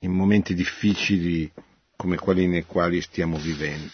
[0.00, 1.50] in momenti difficili
[1.96, 3.92] come quelli nei quali stiamo vivendo.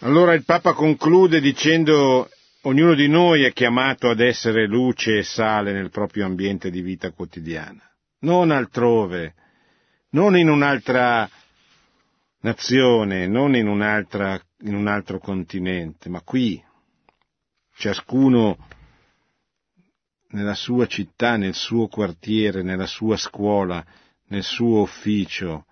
[0.00, 2.28] Allora il Papa conclude dicendo
[2.62, 7.10] ognuno di noi è chiamato ad essere luce e sale nel proprio ambiente di vita
[7.12, 7.82] quotidiana,
[8.20, 9.34] non altrove,
[10.12, 11.28] non in un'altra
[12.40, 16.62] nazione, non in, in un altro continente, ma qui,
[17.76, 18.56] ciascuno
[20.30, 23.84] nella sua città, nel suo quartiere, nella sua scuola,
[24.28, 25.66] nel suo ufficio,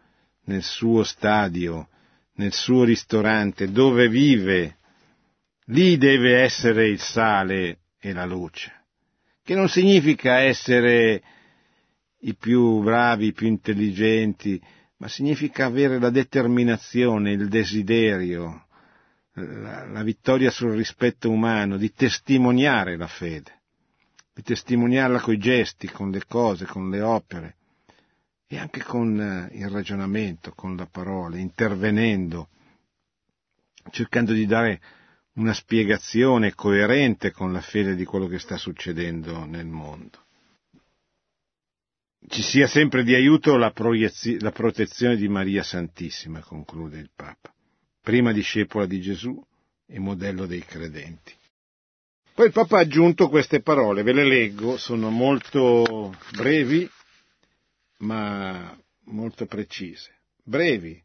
[0.45, 1.89] nel suo stadio,
[2.35, 4.79] nel suo ristorante, dove vive,
[5.67, 8.87] lì deve essere il sale e la luce,
[9.43, 11.23] che non significa essere
[12.21, 14.61] i più bravi, i più intelligenti,
[14.99, 18.67] ma significa avere la determinazione, il desiderio,
[19.33, 23.61] la, la vittoria sul rispetto umano, di testimoniare la fede,
[24.35, 27.57] di testimoniarla coi gesti, con le cose, con le opere
[28.47, 32.49] e anche con eh, il ragionamento, con la parola, intervenendo,
[33.91, 34.81] cercando di dare
[35.35, 40.25] una spiegazione coerente con la fede di quello che sta succedendo nel mondo
[42.29, 47.53] ci sia sempre di aiuto la, la protezione di Maria Santissima, conclude il Papa,
[48.03, 49.43] prima discepola di Gesù
[49.87, 51.35] e modello dei credenti.
[52.35, 56.89] Poi il Papa ha aggiunto queste parole, ve le leggo, sono molto brevi,
[57.99, 60.21] ma molto precise.
[60.43, 61.03] Brevi.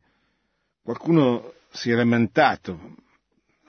[0.81, 2.95] Qualcuno si è lamentato,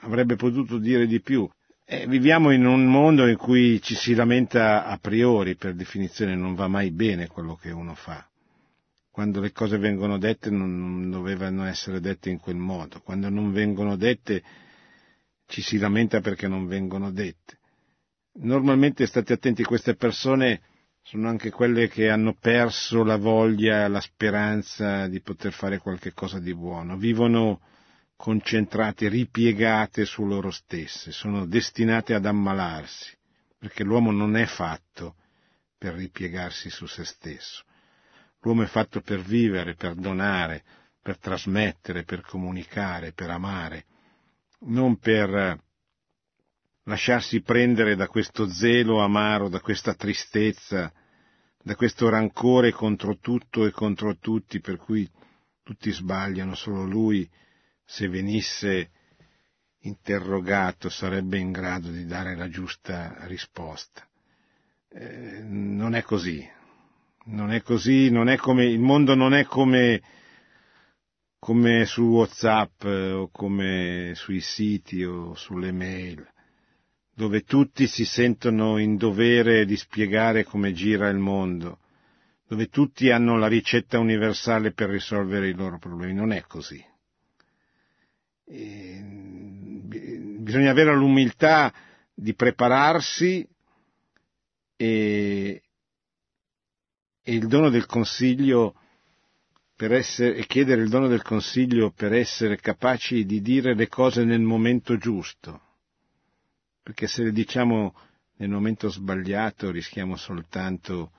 [0.01, 1.49] avrebbe potuto dire di più.
[1.89, 6.57] Eh, viviamo in un mondo in cui ci si lamenta a priori, per definizione non
[6.57, 8.29] va mai bene quello che uno fa.
[9.09, 13.95] Quando le cose vengono dette non dovevano essere dette in quel modo, quando non vengono
[13.95, 14.43] dette
[15.47, 17.59] ci si lamenta perché non vengono dette.
[18.41, 20.63] Normalmente state attenti, queste persone
[21.03, 26.41] sono anche quelle che hanno perso la voglia, la speranza di poter fare qualche cosa
[26.41, 27.61] di buono, vivono
[28.17, 33.15] concentrate, ripiegate su loro stesse, sono destinate ad ammalarsi,
[33.59, 35.17] perché l'uomo non è fatto
[35.79, 37.63] per ripiegarsi su se stesso.
[38.41, 40.65] L'uomo è fatto per vivere, per donare,
[41.03, 43.85] per trasmettere, per comunicare, per amare,
[44.61, 45.61] non per
[46.85, 50.93] lasciarsi prendere da questo zelo amaro, da questa tristezza,
[51.63, 55.09] da questo rancore contro tutto e contro tutti, per cui
[55.63, 57.29] tutti sbagliano, solo lui
[57.87, 58.91] se venisse
[59.87, 64.07] interrogato sarebbe in grado di dare la giusta risposta.
[64.89, 66.47] Eh, non è così,
[67.27, 70.03] non è così, non è come, il mondo non è come,
[71.39, 76.29] come su Whatsapp eh, o come sui siti o sulle mail,
[77.15, 81.79] dove tutti si sentono in dovere di spiegare come gira il mondo,
[82.49, 86.15] dove tutti hanno la ricetta universale per risolvere i loro problemi.
[86.15, 86.85] Non è così
[90.47, 91.73] bisogna avere l'umiltà
[92.15, 93.47] di prepararsi
[94.77, 95.63] e,
[97.23, 98.75] e il dono del consiglio
[99.75, 104.25] per essere, e chiedere il dono del consiglio per essere capaci di dire le cose
[104.25, 105.61] nel momento giusto,
[106.83, 107.95] perché se le diciamo
[108.37, 111.13] nel momento sbagliato rischiamo soltanto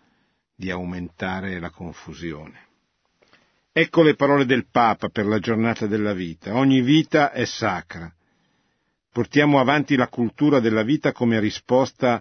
[0.56, 2.67] di aumentare la confusione.
[3.80, 6.56] Ecco le parole del Papa per la giornata della vita.
[6.56, 8.12] Ogni vita è sacra.
[9.12, 12.20] Portiamo avanti la cultura della vita come risposta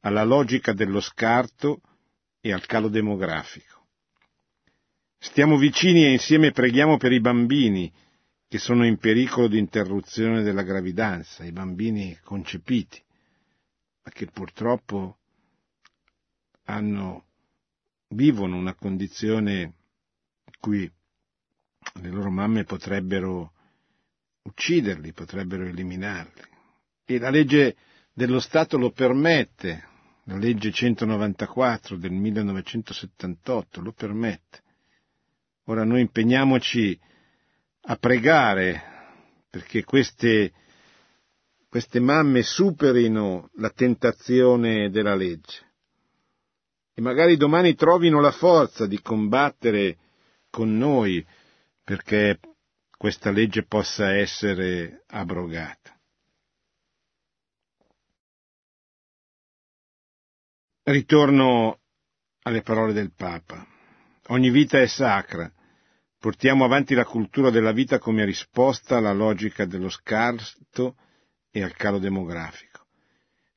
[0.00, 1.80] alla logica dello scarto
[2.40, 3.86] e al calo demografico.
[5.16, 7.92] Stiamo vicini e insieme preghiamo per i bambini
[8.48, 13.00] che sono in pericolo di interruzione della gravidanza, i bambini concepiti,
[14.02, 15.18] ma che purtroppo
[16.64, 17.26] hanno,
[18.08, 19.72] vivono una condizione
[20.58, 20.90] cui
[22.00, 23.52] le loro mamme potrebbero
[24.42, 26.42] ucciderli, potrebbero eliminarli.
[27.04, 27.76] E la legge
[28.12, 29.84] dello Stato lo permette,
[30.24, 34.62] la legge 194 del 1978 lo permette.
[35.64, 36.98] Ora noi impegniamoci
[37.88, 38.82] a pregare
[39.50, 40.52] perché queste,
[41.68, 45.64] queste mamme superino la tentazione della legge
[46.98, 49.98] e magari domani trovino la forza di combattere
[50.48, 51.22] con noi
[51.86, 52.40] perché
[52.98, 55.96] questa legge possa essere abrogata.
[60.82, 61.78] Ritorno
[62.42, 63.64] alle parole del Papa.
[64.28, 65.48] Ogni vita è sacra.
[66.18, 70.96] Portiamo avanti la cultura della vita come risposta alla logica dello scarto
[71.52, 72.86] e al calo demografico.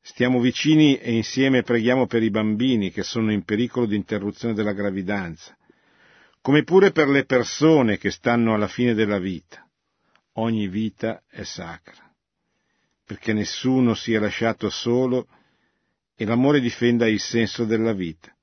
[0.01, 4.73] Stiamo vicini e insieme preghiamo per i bambini che sono in pericolo di interruzione della
[4.73, 5.57] gravidanza,
[6.41, 9.67] come pure per le persone che stanno alla fine della vita.
[10.33, 12.13] Ogni vita è sacra,
[13.05, 15.27] perché nessuno sia lasciato solo
[16.15, 18.33] e l'amore difenda il senso della vita.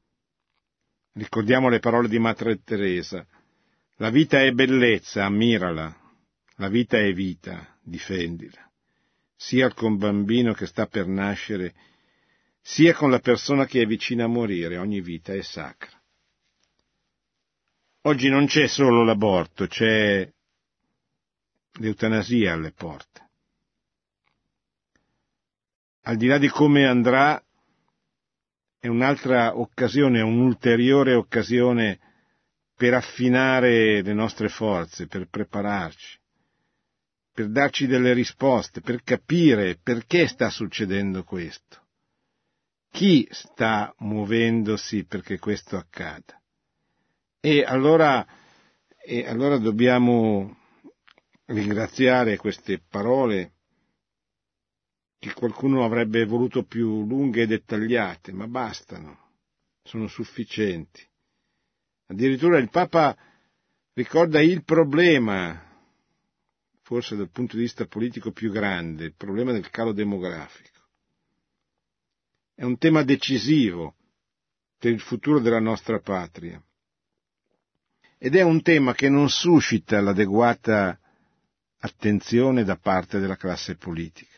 [1.12, 3.26] Ricordiamo le parole di Madre Teresa.
[3.96, 5.94] La vita è bellezza, ammirala.
[6.56, 8.70] La vita è vita, difendila.
[9.34, 11.74] Sia con bambino che sta per nascere,
[12.60, 15.98] sia con la persona che è vicina a morire, ogni vita è sacra.
[18.06, 20.32] Oggi non c'è solo l'aborto, c'è
[21.80, 23.28] l'eutanasia alle porte.
[26.02, 27.42] Al di là di come andrà,
[28.78, 31.98] è un'altra occasione, un'ulteriore occasione
[32.76, 36.16] per affinare le nostre forze, per prepararci,
[37.32, 41.82] per darci delle risposte, per capire perché sta succedendo questo.
[42.88, 46.40] Chi sta muovendosi perché questo accada?
[47.48, 48.26] E allora,
[49.00, 50.56] e allora dobbiamo
[51.44, 53.52] ringraziare queste parole
[55.16, 59.34] che qualcuno avrebbe voluto più lunghe e dettagliate, ma bastano,
[59.84, 61.08] sono sufficienti.
[62.06, 63.16] Addirittura il Papa
[63.92, 65.86] ricorda il problema,
[66.82, 70.80] forse dal punto di vista politico più grande, il problema del calo demografico.
[72.56, 73.94] È un tema decisivo
[74.76, 76.60] per il futuro della nostra patria
[78.18, 80.98] ed è un tema che non suscita l'adeguata
[81.80, 84.36] attenzione da parte della classe politica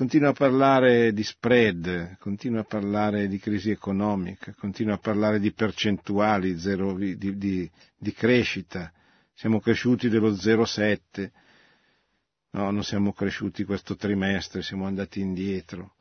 [0.00, 5.52] continua a parlare di spread, continua a parlare di crisi economica, continua a parlare di
[5.52, 8.90] percentuali zero, di, di, di, crescita.
[9.34, 11.30] Siamo cresciuti dello 0,7,
[12.52, 15.94] no, non siamo cresciuti questo trimestre, siamo andati indietro.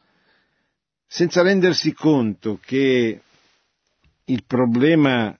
[1.05, 3.21] Senza rendersi conto che
[4.23, 5.37] il problema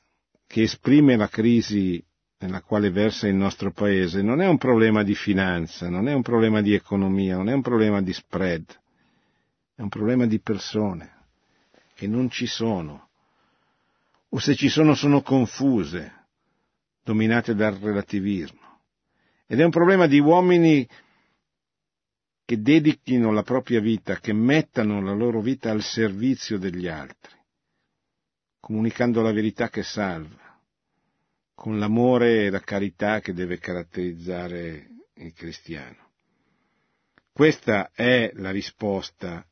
[0.50, 2.04] che esprime la crisi
[2.40, 6.24] nella quale versa il nostro paese non è un problema di finanza, non è un
[6.24, 8.66] problema di economia, non è un problema di spread,
[9.76, 11.18] è un problema di persone
[11.94, 13.10] che non ci sono,
[14.30, 16.26] o se ci sono sono confuse,
[17.04, 18.80] dominate dal relativismo.
[19.46, 20.88] Ed è un problema di uomini
[22.44, 27.38] che dedichino la propria vita, che mettano la loro vita al servizio degli altri,
[28.70, 30.62] comunicando la verità che salva
[31.56, 36.12] con l'amore e la carità che deve caratterizzare il cristiano.
[37.32, 39.44] Questa è la risposta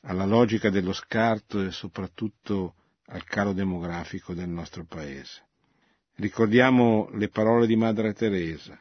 [0.00, 2.74] alla logica dello scarto e soprattutto
[3.06, 5.46] al calo demografico del nostro paese.
[6.16, 8.76] Ricordiamo le parole di Madre Teresa.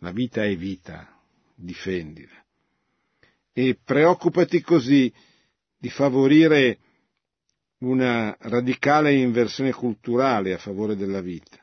[0.00, 1.18] La vita è vita,
[1.54, 2.44] difendila.
[3.50, 5.10] E preoccupati così
[5.78, 6.80] di favorire
[7.78, 11.58] una radicale inversione culturale a favore della vita,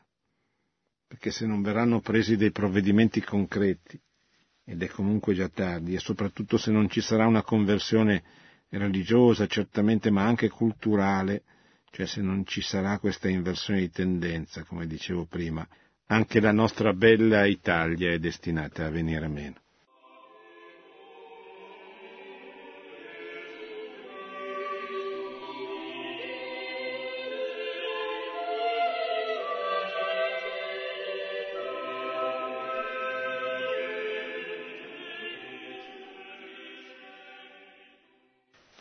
[1.07, 3.99] perché se non verranno presi dei provvedimenti concreti,
[4.63, 8.23] ed è comunque già tardi, e soprattutto se non ci sarà una conversione
[8.69, 11.43] religiosa, certamente, ma anche culturale,
[11.91, 15.67] cioè se non ci sarà questa inversione di tendenza, come dicevo prima,
[16.07, 19.63] anche la nostra bella Italia è destinata a venire meno.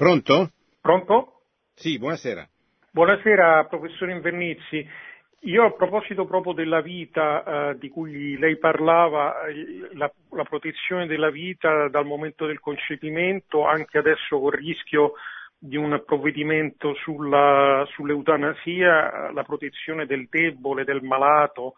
[0.05, 0.51] Pronto?
[0.83, 1.41] Pronto?
[1.73, 2.47] Sì, buonasera.
[2.91, 4.87] Buonasera, professore Invernizzi.
[5.45, 11.07] Io a proposito proprio della vita eh, di cui lei parlava, eh, la, la, protezione
[11.07, 15.15] della vita dal momento del concepimento, anche adesso con il rischio
[15.59, 21.77] di un provvedimento sulla, sull'eutanasia, la protezione del debole, del malato.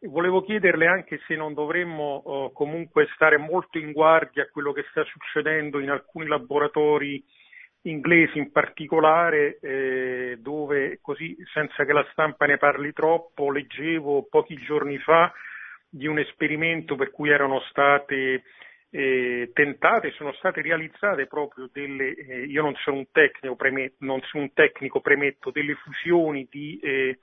[0.00, 4.84] Volevo chiederle anche se non dovremmo eh, comunque stare molto in guardia a quello che
[4.90, 7.24] sta succedendo in alcuni laboratori
[7.86, 14.56] inglesi in particolare, eh, dove così senza che la stampa ne parli troppo, leggevo pochi
[14.56, 15.32] giorni fa
[15.88, 18.42] di un esperimento per cui erano state
[18.90, 24.20] eh, tentate, sono state realizzate proprio delle, eh, io non sono un tecnico, premetto, non
[24.22, 27.18] sono un tecnico, premetto, delle fusioni di eh,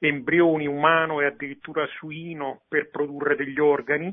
[0.00, 4.12] embrioni umano e addirittura suino per produrre degli organi.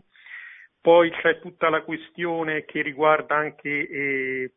[0.79, 4.51] Poi c'è tutta la questione che riguarda anche eh,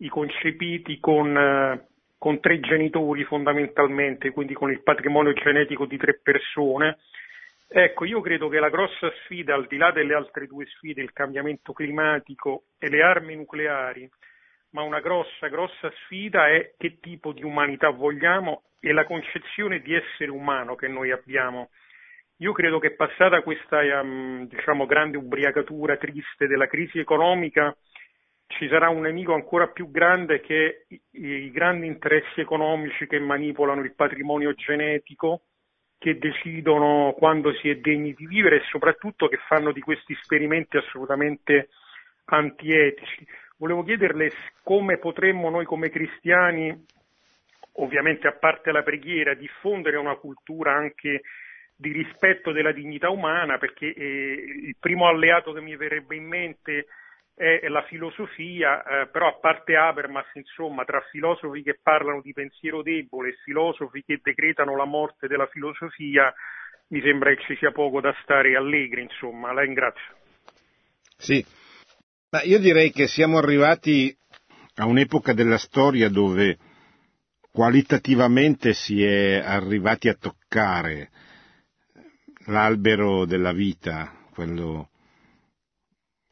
[0.00, 1.86] i concepiti con, eh,
[2.18, 6.98] con tre genitori fondamentalmente, quindi con il patrimonio genetico di tre persone
[7.72, 11.12] Ecco, io credo che la grossa sfida, al di là delle altre due sfide, il
[11.12, 14.10] cambiamento climatico e le armi nucleari,
[14.70, 19.94] ma una grossa, grossa sfida è che tipo di umanità vogliamo e la concezione di
[19.94, 21.70] essere umano che noi abbiamo.
[22.38, 27.72] Io credo che passata questa um, diciamo, grande ubriacatura triste della crisi economica
[28.50, 33.94] ci sarà un nemico ancora più grande che i, grandi interessi economici che manipolano il
[33.94, 35.42] patrimonio genetico
[35.98, 40.78] che decidono quando si è degni di vivere e soprattutto che fanno di questi esperimenti
[40.78, 41.68] assolutamente
[42.24, 43.24] antietici.
[43.56, 44.32] Volevo chiederle
[44.64, 46.74] come potremmo noi come cristiani,
[47.74, 51.20] ovviamente a parte la preghiera, diffondere una cultura anche
[51.76, 56.86] di rispetto della dignità umana, perché eh, il primo alleato che mi verrebbe in mente
[57.40, 62.82] è la filosofia, eh, però a parte Habermas, insomma, tra filosofi che parlano di pensiero
[62.82, 66.30] debole e filosofi che decretano la morte della filosofia,
[66.88, 70.16] mi sembra che ci sia poco da stare allegri, insomma, la ringrazio.
[71.16, 71.42] Sì,
[72.28, 74.14] ma io direi che siamo arrivati
[74.74, 76.58] a un'epoca della storia dove
[77.50, 81.08] qualitativamente si è arrivati a toccare
[82.48, 84.89] l'albero della vita, quello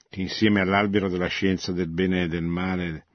[0.09, 3.06] che insieme all'albero della scienza del bene e del male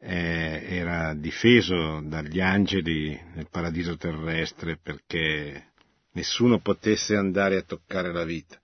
[0.00, 5.72] eh, era difeso dagli angeli nel paradiso terrestre perché
[6.12, 8.58] nessuno potesse andare a toccare la vita.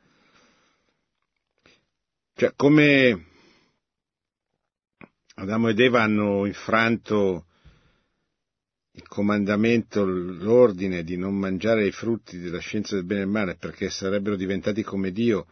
[2.37, 3.27] Cioè, come
[5.37, 7.47] Adamo ed Eva hanno infranto
[8.93, 13.57] il comandamento, l'ordine di non mangiare i frutti della scienza del bene e del male
[13.57, 15.47] perché sarebbero diventati come Dio,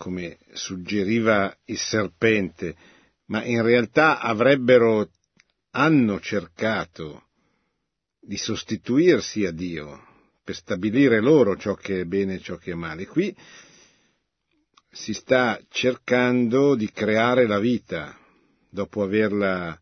[0.00, 2.74] come suggeriva il serpente,
[3.26, 5.10] ma in realtà avrebbero,
[5.72, 7.26] hanno cercato
[8.18, 10.02] di sostituirsi a Dio
[10.42, 13.06] per stabilire loro ciò che è bene e ciò che è male.
[13.06, 13.36] Qui
[14.90, 18.18] si sta cercando di creare la vita
[18.70, 19.78] dopo averla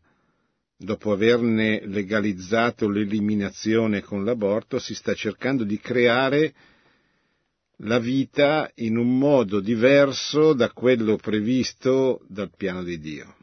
[0.75, 6.53] dopo averne legalizzato l'eliminazione con l'aborto, si sta cercando di creare
[7.83, 13.35] la vita in un modo diverso da quello previsto dal piano di Dio.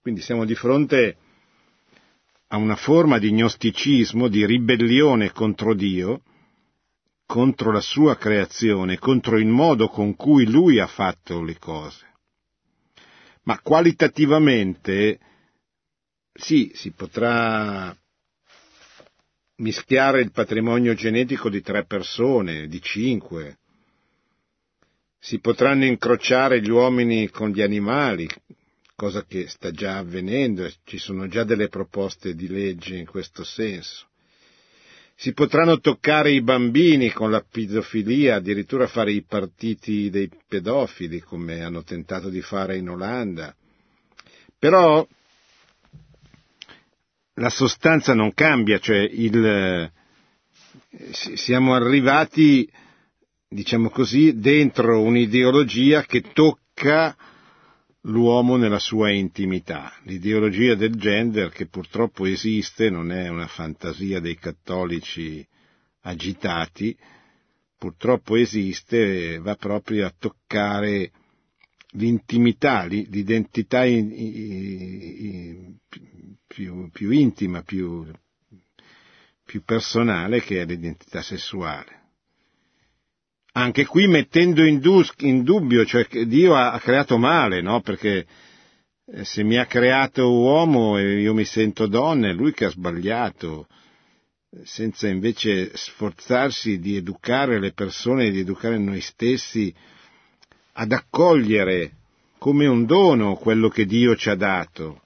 [0.00, 1.16] Quindi siamo di fronte
[2.48, 6.22] a una forma di gnosticismo, di ribellione contro Dio,
[7.26, 12.04] contro la sua creazione, contro il modo con cui Lui ha fatto le cose.
[13.42, 15.18] Ma qualitativamente,
[16.32, 17.94] sì, si potrà
[19.56, 23.58] mischiare il patrimonio genetico di tre persone, di cinque,
[25.18, 28.28] si potranno incrociare gli uomini con gli animali,
[28.94, 33.44] cosa che sta già avvenendo e ci sono già delle proposte di legge in questo
[33.44, 34.06] senso.
[35.18, 41.62] Si potranno toccare i bambini con la pedofilia, addirittura fare i partiti dei pedofili, come
[41.62, 43.54] hanno tentato di fare in Olanda.
[44.58, 45.06] Però
[47.34, 49.90] la sostanza non cambia, cioè il,
[51.10, 52.70] siamo arrivati
[53.48, 57.16] diciamo così, dentro un'ideologia che tocca
[58.02, 59.92] l'uomo nella sua intimità.
[60.04, 65.46] L'ideologia del gender che purtroppo esiste, non è una fantasia dei cattolici
[66.02, 66.96] agitati,
[67.78, 71.10] purtroppo esiste, va proprio a toccare
[71.92, 75.76] l'intimità, l'identità in, in,
[76.46, 78.06] più, più, intima, più,
[79.44, 81.95] più personale che è l'identità sessuale
[83.58, 87.80] anche qui mettendo in, dus- in dubbio, cioè che Dio ha, ha creato male, no?
[87.80, 88.26] Perché
[89.06, 92.70] eh, se mi ha creato uomo e io mi sento donna, è lui che ha
[92.70, 93.66] sbagliato,
[94.62, 99.74] senza invece sforzarsi di educare le persone, di educare noi stessi
[100.72, 101.92] ad accogliere
[102.38, 105.00] come un dono quello che Dio ci ha dato,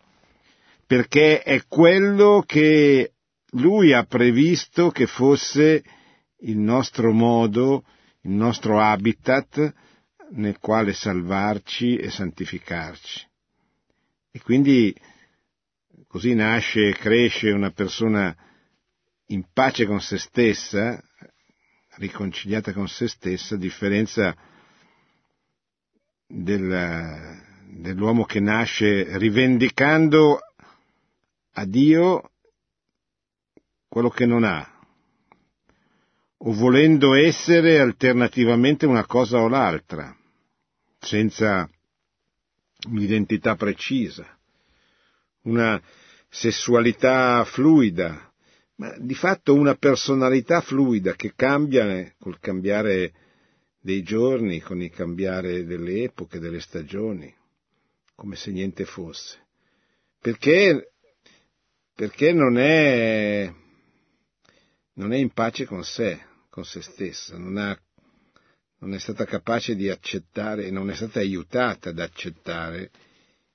[0.86, 3.12] perché è quello che
[3.52, 5.84] Lui ha previsto che fosse
[6.40, 7.84] il nostro modo
[8.22, 9.72] il nostro habitat
[10.30, 13.26] nel quale salvarci e santificarci.
[14.32, 14.94] E quindi
[16.06, 18.34] così nasce e cresce una persona
[19.26, 21.02] in pace con se stessa,
[21.96, 24.36] riconciliata con se stessa, a differenza
[26.26, 30.38] del, dell'uomo che nasce rivendicando
[31.52, 32.30] a Dio
[33.88, 34.79] quello che non ha,
[36.42, 40.16] o volendo essere alternativamente una cosa o l'altra,
[40.98, 41.68] senza
[42.88, 44.38] un'identità precisa,
[45.42, 45.80] una
[46.30, 48.32] sessualità fluida,
[48.76, 53.12] ma di fatto una personalità fluida che cambia col cambiare
[53.78, 57.34] dei giorni, con il cambiare delle epoche, delle stagioni,
[58.14, 59.38] come se niente fosse.
[60.18, 60.92] Perché,
[61.94, 63.52] perché non, è,
[64.94, 66.28] non è in pace con sé,
[66.60, 67.78] con se stessa, non, ha,
[68.80, 72.90] non è stata capace di accettare, non è stata aiutata ad accettare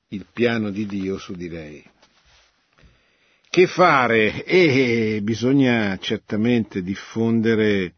[0.07, 1.87] il piano di Dio su di lei.
[3.47, 4.43] Che fare?
[4.43, 7.93] E bisogna certamente diffondere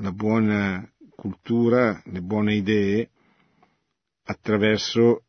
[0.00, 3.10] la buona cultura, le buone idee
[4.24, 5.26] attraverso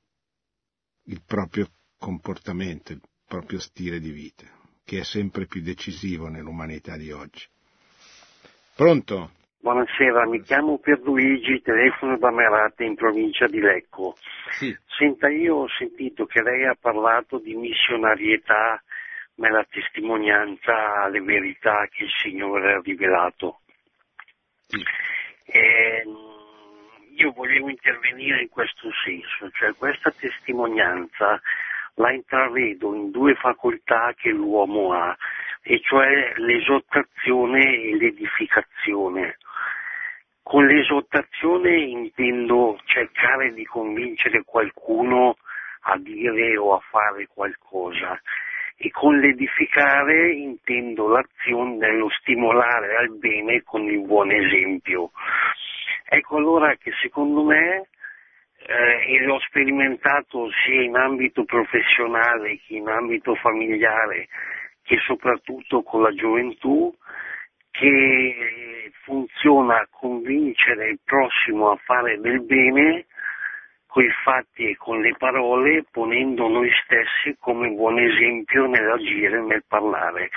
[1.03, 4.45] il proprio comportamento, il proprio stile di vita,
[4.85, 7.45] che è sempre più decisivo nell'umanità di oggi.
[8.77, 9.31] Pronto?
[9.59, 14.13] Buonasera, mi chiamo Pierluigi, telefono da Merate in provincia di Lecco.
[14.51, 14.77] Sì.
[14.85, 18.79] Senta, io ho sentito che lei ha parlato di missionarietà
[19.37, 23.61] nella testimonianza alle verità che il Signore ha rivelato.
[24.67, 24.77] Sì.
[25.45, 26.03] E,
[27.15, 31.41] io volevo intervenire in questo senso, cioè questa testimonianza
[31.95, 35.17] la intravedo in due facoltà che l'uomo ha,
[35.69, 39.37] e cioè l'esortazione e l'edificazione.
[40.41, 45.35] Con l'esortazione intendo cercare di convincere qualcuno
[45.81, 48.17] a dire o a fare qualcosa
[48.77, 55.11] e con l'edificare intendo l'azione dello stimolare al bene con il buon esempio.
[56.07, 57.87] Ecco allora che secondo me,
[58.67, 64.29] eh, e l'ho sperimentato sia in ambito professionale che in ambito familiare,
[64.87, 66.95] che soprattutto con la gioventù,
[67.71, 73.05] che funziona convincere il prossimo a fare del bene
[73.85, 79.41] con i fatti e con le parole, ponendo noi stessi come buon esempio nell'agire e
[79.41, 80.29] nel parlare.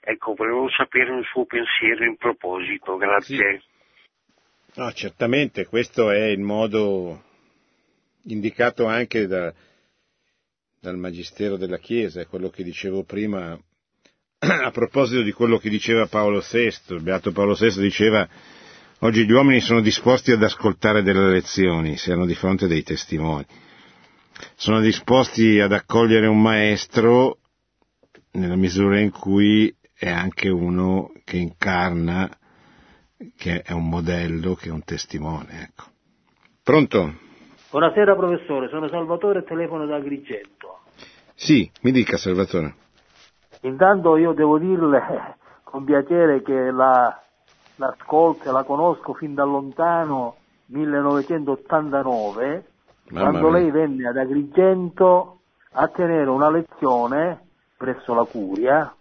[0.00, 3.60] Ecco, volevo sapere un suo pensiero in proposito, grazie.
[3.60, 4.80] Sì.
[4.80, 7.22] No, certamente questo è il modo
[8.24, 9.52] indicato anche da,
[10.80, 13.58] dal Magistero della Chiesa, è quello che dicevo prima
[14.64, 18.28] a proposito di quello che diceva Paolo VI, il Beato Paolo VI diceva
[19.00, 23.44] Oggi gli uomini sono disposti ad ascoltare delle lezioni se hanno di fronte dei testimoni.
[24.54, 27.38] Sono disposti ad accogliere un maestro
[28.32, 32.28] nella misura in cui è anche uno che incarna,
[33.36, 35.62] che è un modello, che è un testimone.
[35.62, 35.84] Ecco.
[36.62, 37.18] Pronto?
[37.70, 40.80] Buonasera professore, sono Salvatore e telefono da Agrigento.
[41.34, 42.84] Sì, mi dica Salvatore.
[43.66, 47.20] Intanto io devo dirle con piacere che la
[47.76, 50.36] l'ascolto e la conosco fin da lontano
[50.66, 52.64] 1989,
[53.10, 53.58] Mamma quando mia.
[53.58, 55.38] lei venne ad Agrigento
[55.72, 57.40] a tenere una lezione
[57.76, 58.94] presso la Curia,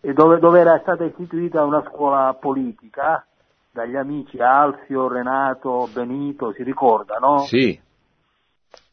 [0.00, 3.26] e dove, dove era stata istituita una scuola politica
[3.70, 7.40] dagli amici Alfio, Renato, Benito, si ricordano?
[7.40, 7.78] Sì.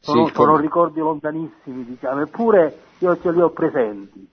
[0.00, 4.28] sono, Sì, sono ricordi lontanissimi, diciamo, eppure io ce li ho presenti.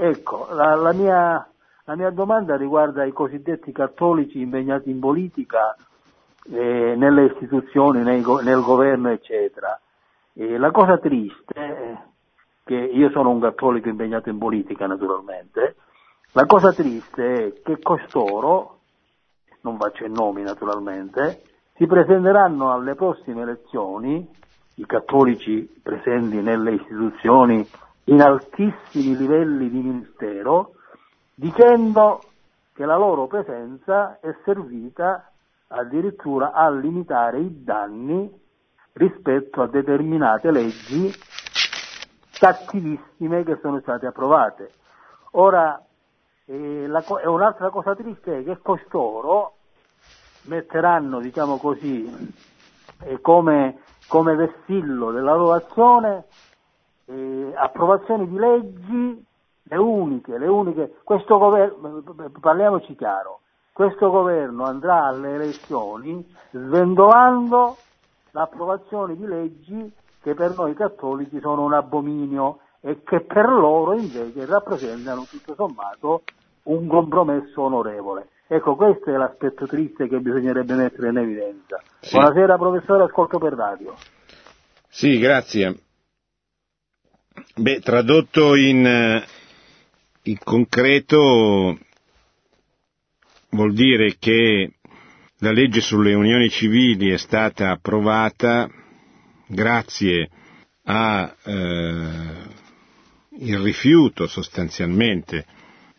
[0.00, 1.44] Ecco, la, la mia,
[1.82, 5.74] la mia domanda riguarda i cosiddetti cattolici impegnati in politica,
[6.52, 9.76] eh, nelle istituzioni, nei nel governo, eccetera.
[10.34, 11.98] E la cosa triste, eh,
[12.62, 15.74] che io sono un cattolico impegnato in politica naturalmente,
[16.30, 18.78] la cosa triste è che costoro,
[19.62, 21.42] non faccio i nomi naturalmente,
[21.74, 24.30] si presenteranno alle prossime elezioni,
[24.74, 27.68] i cattolici presenti nelle istituzioni
[28.08, 30.74] in altissimi livelli di ministero,
[31.34, 32.20] dicendo
[32.74, 35.30] che la loro presenza è servita
[35.68, 38.30] addirittura a limitare i danni
[38.92, 41.12] rispetto a determinate leggi
[42.38, 44.70] cattivissime che sono state approvate.
[45.32, 45.80] Ora,
[46.46, 49.56] eh, la un'altra cosa triste è che costoro
[50.44, 52.32] metteranno, diciamo così,
[53.02, 56.24] eh, come, come vessillo della loro azione
[57.08, 59.26] eh, approvazioni di leggi,
[59.62, 62.02] le uniche, le uniche, questo governo,
[62.40, 63.40] parliamoci chiaro,
[63.72, 67.76] questo governo andrà alle elezioni sventolando
[68.32, 74.46] l'approvazione di leggi che per noi cattolici sono un abominio e che per loro invece
[74.46, 76.22] rappresentano tutto sommato
[76.64, 78.28] un compromesso onorevole.
[78.46, 81.80] Ecco, questo è l'aspetto triste che bisognerebbe mettere in evidenza.
[82.00, 82.16] Sì.
[82.16, 83.94] Buonasera professore, ascolto per radio.
[84.88, 85.87] Sì, grazie.
[87.56, 89.26] Beh, tradotto in, eh,
[90.22, 91.78] in concreto
[93.50, 94.72] vuol dire che
[95.38, 98.68] la legge sulle unioni civili è stata approvata
[99.46, 100.28] grazie
[100.84, 105.46] al eh, rifiuto sostanzialmente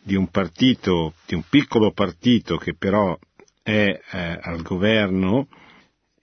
[0.02, 3.16] di un partito, di un piccolo partito che però
[3.62, 5.48] è eh, al governo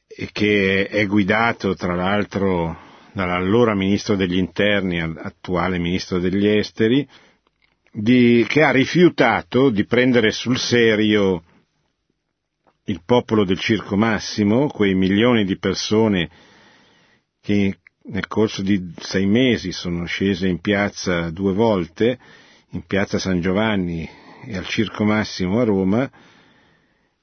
[0.08, 2.86] e che è guidato tra l'altro
[3.26, 7.08] dall'allora ministro degli interni, attuale ministro degli esteri,
[7.92, 11.44] di, che ha rifiutato di prendere sul serio
[12.86, 16.30] il popolo del Circo Massimo, quei milioni di persone
[17.42, 22.18] che nel corso di sei mesi sono scese in piazza due volte
[22.72, 24.08] in piazza San Giovanni
[24.46, 26.10] e al Circo Massimo a Roma,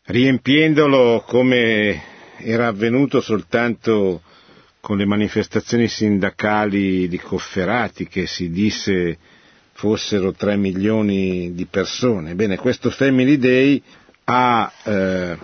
[0.06, 2.02] riempiendolo come
[2.38, 4.22] era avvenuto soltanto
[4.84, 9.16] con le manifestazioni sindacali di Cofferati che si disse
[9.72, 12.34] fossero tre milioni di persone.
[12.34, 13.82] Bene, questo Family Day
[14.24, 15.38] ha, eh,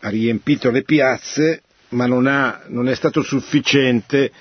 [0.00, 4.32] ha riempito le piazze, ma non, ha, non è stato sufficiente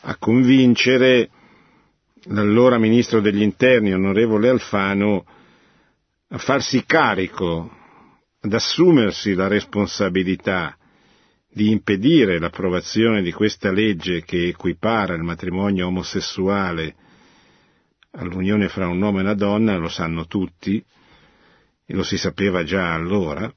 [0.00, 1.30] a convincere
[2.24, 5.24] l'allora ministro degli interni, onorevole Alfano,
[6.30, 7.70] a farsi carico,
[8.40, 10.76] ad assumersi la responsabilità
[11.54, 16.94] di impedire l'approvazione di questa legge che equipara il matrimonio omosessuale
[18.12, 20.84] all'unione fra un uomo e una donna, lo sanno tutti,
[21.86, 23.52] e lo si sapeva già allora,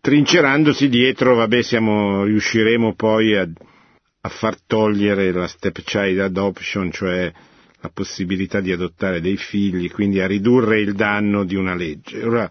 [0.00, 3.48] trincerandosi dietro, vabbè, siamo, riusciremo poi a
[4.26, 7.30] a far togliere la stepchild adoption, cioè
[7.80, 12.24] la possibilità di adottare dei figli, quindi a ridurre il danno di una legge.
[12.24, 12.50] Ora,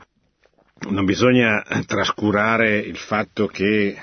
[0.90, 3.96] non bisogna trascurare il fatto che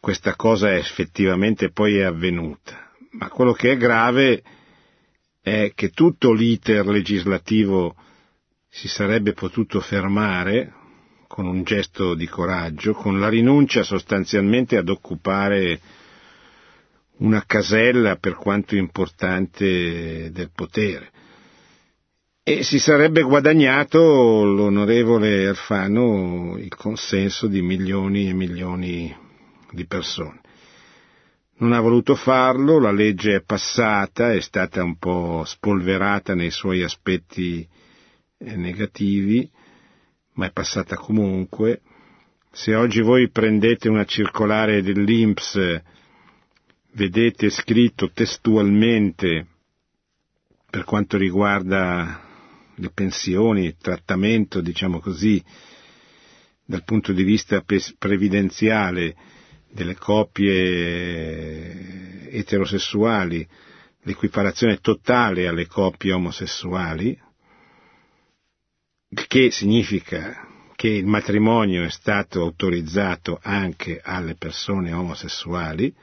[0.00, 4.42] questa cosa effettivamente poi è avvenuta, ma quello che è grave
[5.40, 7.94] è che tutto l'iter legislativo
[8.68, 10.72] si sarebbe potuto fermare
[11.26, 15.80] con un gesto di coraggio, con la rinuncia sostanzialmente ad occupare
[17.18, 21.10] una casella per quanto importante del potere.
[22.46, 29.16] E si sarebbe guadagnato l'onorevole Alfano il consenso di milioni e milioni
[29.70, 30.40] di persone.
[31.60, 36.82] Non ha voluto farlo, la legge è passata, è stata un po' spolverata nei suoi
[36.82, 37.66] aspetti
[38.36, 39.50] eh, negativi,
[40.34, 41.80] ma è passata comunque.
[42.52, 45.80] Se oggi voi prendete una circolare dell'Inps,
[46.92, 49.46] vedete scritto testualmente
[50.68, 52.23] per quanto riguarda
[52.76, 55.42] le pensioni, il trattamento, diciamo così,
[56.64, 57.62] dal punto di vista
[57.98, 59.14] previdenziale
[59.70, 60.52] delle coppie
[62.30, 63.46] eterosessuali,
[64.02, 67.18] l'equiparazione totale alle coppie omosessuali,
[69.28, 75.94] che significa che il matrimonio è stato autorizzato anche alle persone omosessuali,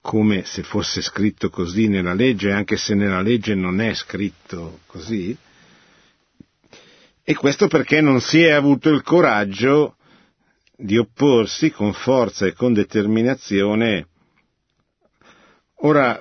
[0.00, 5.36] come se fosse scritto così nella legge, anche se nella legge non è scritto così,
[7.24, 9.96] e questo perché non si è avuto il coraggio
[10.76, 14.08] di opporsi con forza e con determinazione.
[15.84, 16.20] Ora,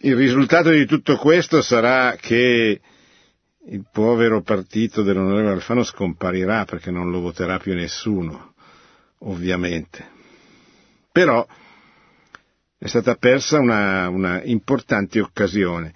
[0.00, 2.80] il risultato di tutto questo sarà che
[3.70, 8.54] il povero partito dell'onorevole Alfano scomparirà perché non lo voterà più nessuno,
[9.20, 10.08] ovviamente.
[11.10, 11.44] Però
[12.78, 15.92] è stata persa una, una importante occasione.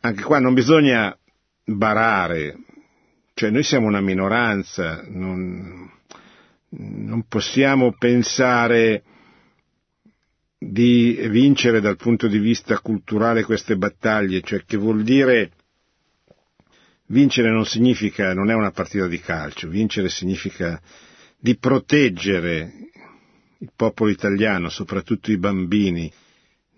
[0.00, 1.16] Anche qua non bisogna
[1.64, 2.56] barare,
[3.42, 5.90] cioè noi siamo una minoranza, non,
[6.68, 9.02] non possiamo pensare
[10.56, 15.50] di vincere dal punto di vista culturale queste battaglie, cioè che vuol dire
[17.06, 20.80] Vincere non significa, non è una partita di calcio, vincere significa
[21.36, 22.72] di proteggere
[23.58, 26.10] il popolo italiano, soprattutto i bambini,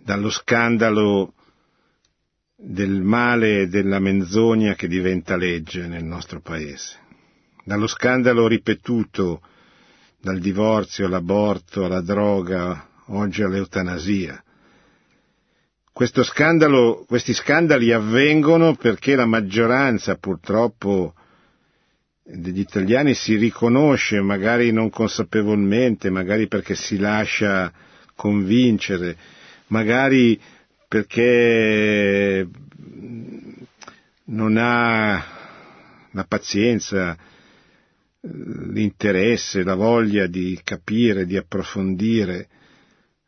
[0.02, 1.34] dallo scandalo
[2.66, 6.98] del male e della menzogna che diventa legge nel nostro paese,
[7.64, 9.42] dallo scandalo ripetuto
[10.20, 14.42] dal divorzio all'aborto, alla droga, oggi all'eutanasia,
[15.96, 21.14] Scandalo, questi scandali avvengono perché la maggioranza purtroppo
[22.24, 27.72] degli italiani si riconosce, magari non consapevolmente, magari perché si lascia
[28.16, 29.16] convincere,
[29.68, 30.40] magari
[30.95, 32.47] perché
[34.26, 35.24] non ha
[36.12, 37.18] la pazienza,
[38.20, 42.49] l'interesse, la voglia di capire, di approfondire,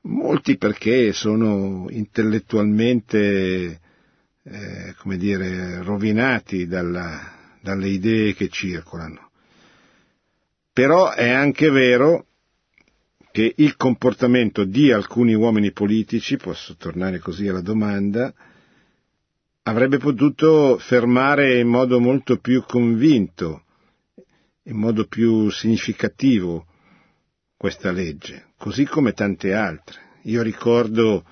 [0.02, 3.80] molti perché sono intellettualmente,
[4.44, 9.30] eh, come dire, rovinati dalla, dalle idee che circolano.
[10.72, 12.26] Però è anche vero
[13.36, 18.32] che il comportamento di alcuni uomini politici, posso tornare così alla domanda,
[19.64, 23.64] avrebbe potuto fermare in modo molto più convinto,
[24.62, 26.64] in modo più significativo
[27.58, 30.00] questa legge, così come tante altre.
[30.22, 31.22] Io ricordo,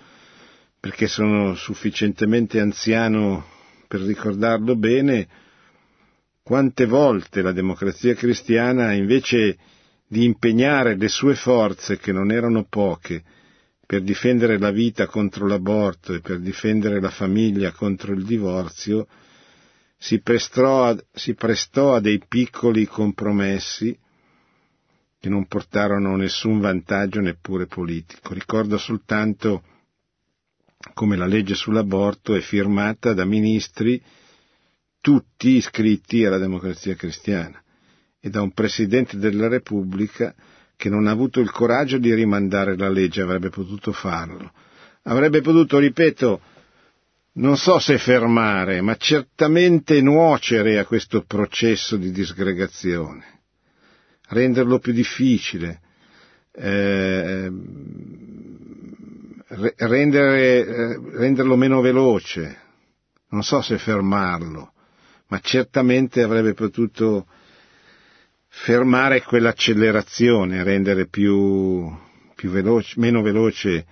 [0.78, 3.46] perché sono sufficientemente anziano
[3.88, 5.26] per ricordarlo bene,
[6.42, 9.56] quante volte la democrazia cristiana invece
[10.06, 13.22] di impegnare le sue forze, che non erano poche,
[13.86, 19.06] per difendere la vita contro l'aborto e per difendere la famiglia contro il divorzio,
[19.98, 23.98] si prestò a, si prestò a dei piccoli compromessi
[25.18, 28.34] che non portarono nessun vantaggio neppure politico.
[28.34, 29.62] Ricordo soltanto
[30.92, 34.02] come la legge sull'aborto è firmata da ministri
[35.00, 37.63] tutti iscritti alla democrazia cristiana
[38.24, 40.34] e da un Presidente della Repubblica
[40.76, 44.50] che non ha avuto il coraggio di rimandare la legge, avrebbe potuto farlo.
[45.02, 46.40] Avrebbe potuto, ripeto,
[47.32, 53.40] non so se fermare, ma certamente nuocere a questo processo di disgregazione,
[54.28, 55.80] renderlo più difficile,
[56.52, 57.52] eh,
[59.76, 62.58] rendere, renderlo meno veloce.
[63.28, 64.72] Non so se fermarlo,
[65.26, 67.26] ma certamente avrebbe potuto
[68.56, 71.90] fermare quell'accelerazione, rendere più,
[72.34, 73.84] più veloce, meno veloce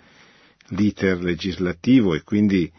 [0.69, 2.73] l'iter legislativo e quindi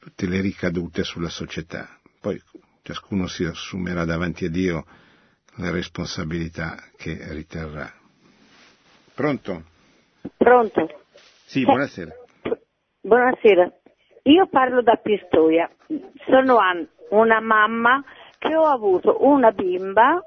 [0.00, 1.88] tutte le ricadute sulla società.
[2.20, 2.40] Poi
[2.82, 4.86] ciascuno si assumerà davanti a Dio
[5.56, 7.92] le responsabilità che riterrà.
[9.14, 9.62] Pronto?
[10.36, 11.02] Pronto?
[11.44, 12.12] Sì, buonasera.
[13.02, 13.72] Buonasera.
[14.24, 15.70] Io parlo da Pistoia.
[16.26, 16.58] Sono
[17.10, 18.02] una mamma
[18.38, 20.20] che ho avuto una bimba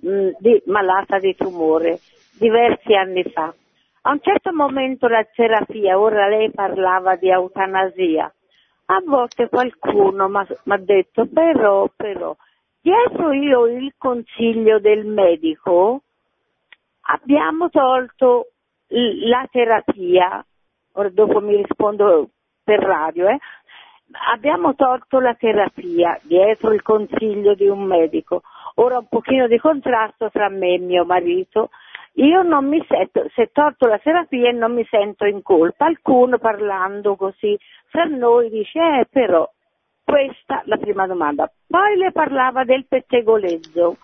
[0.00, 2.00] mh, di, malata di tumore
[2.38, 3.52] diversi anni fa.
[4.02, 8.32] A un certo momento la terapia, ora lei parlava di eutanasia,
[8.86, 12.34] a volte qualcuno mi ha detto però, però,
[12.80, 16.00] dietro io il consiglio del medico
[17.02, 18.48] abbiamo tolto
[18.88, 20.44] la terapia,
[20.92, 22.30] ora dopo mi rispondo
[22.64, 23.38] per radio, eh,
[24.32, 28.42] abbiamo tolto la terapia dietro il consiglio di un medico,
[28.82, 31.70] ora un pochino di contrasto tra me e mio marito,
[32.14, 36.38] io non mi sento, se è tolto la terapia non mi sento in colpa, alcuno
[36.38, 39.48] parlando così fra noi dice, eh però,
[40.02, 41.50] questa la prima domanda.
[41.66, 43.96] Poi le parlava del pettegolezzo,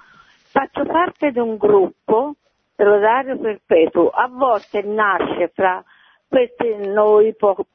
[0.50, 2.34] faccio parte di un gruppo,
[2.76, 5.82] Rosario Perpetuo, a volte nasce fra
[6.28, 7.66] queste noi po-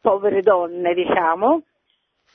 [0.00, 1.62] povere donne, diciamo,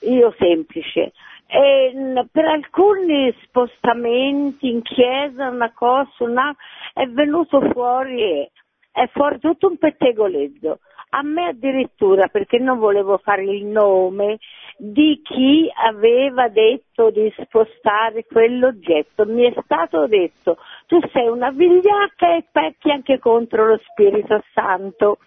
[0.02, 1.12] io semplice.
[1.48, 1.94] E
[2.32, 6.56] per alcuni spostamenti in chiesa, una cosa, una,
[6.94, 8.50] è venuto fuori,
[8.92, 10.80] è fuori tutto un pettegolezzo.
[11.14, 14.38] A me addirittura, perché non volevo fare il nome
[14.78, 22.34] di chi aveva detto di spostare quell'oggetto, mi è stato detto tu sei una vigliacca
[22.34, 25.18] e pecchi anche contro lo Spirito Santo.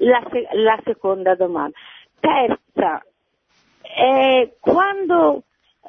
[0.00, 0.22] La,
[0.52, 1.76] la seconda domanda.
[2.18, 3.02] Terza,
[3.96, 5.44] eh, quando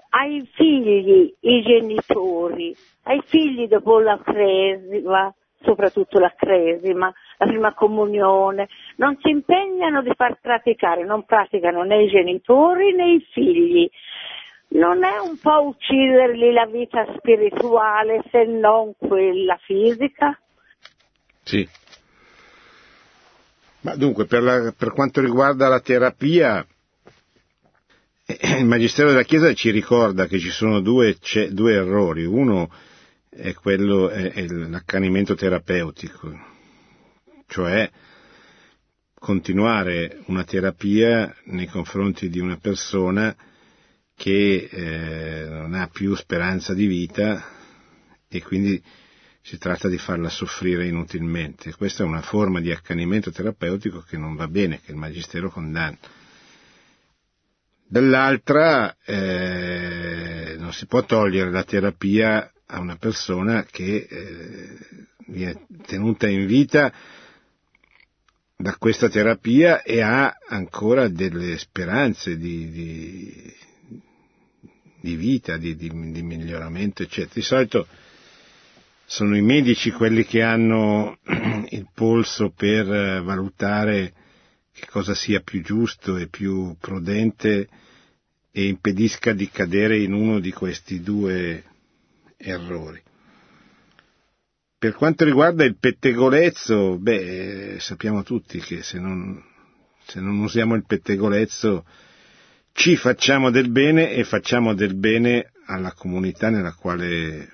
[0.09, 8.69] ai figli i genitori, ai figli dopo la cresima, soprattutto la cresima, la prima comunione,
[8.95, 13.89] non si impegnano di far praticare, non praticano né i genitori né i figli.
[14.69, 20.39] Non è un po' uccidergli la vita spirituale se non quella fisica?
[21.43, 21.67] Sì.
[23.81, 26.65] Ma dunque, per, la, per quanto riguarda la terapia,
[28.29, 31.17] il Magistero della Chiesa ci ricorda che ci sono due,
[31.49, 32.25] due errori.
[32.25, 32.69] Uno
[33.29, 36.37] è quello, è, è l'accanimento terapeutico,
[37.47, 37.89] cioè
[39.13, 43.33] continuare una terapia nei confronti di una persona
[44.13, 47.49] che eh, non ha più speranza di vita
[48.27, 48.81] e quindi
[49.41, 51.73] si tratta di farla soffrire inutilmente.
[51.73, 55.97] Questa è una forma di accanimento terapeutico che non va bene, che il Magistero condanna
[57.87, 64.77] dall'altra eh, non si può togliere la terapia a una persona che eh,
[65.27, 66.91] viene tenuta in vita
[68.57, 73.53] da questa terapia e ha ancora delle speranze di, di,
[74.99, 77.33] di vita, di, di, miglioramento, eccetera.
[77.35, 77.87] Di solito
[79.05, 81.19] sono i medici quelli che hanno
[81.69, 82.85] il polso per
[83.23, 84.13] valutare
[84.79, 87.67] che cosa sia più giusto e più prudente
[88.51, 91.63] e impedisca di cadere in uno di questi due
[92.37, 93.01] errori.
[94.77, 99.43] Per quanto riguarda il pettegolezzo, beh, sappiamo tutti che se non,
[100.05, 101.83] se non usiamo il pettegolezzo
[102.73, 107.51] ci facciamo del bene e facciamo del bene alla comunità nella quale,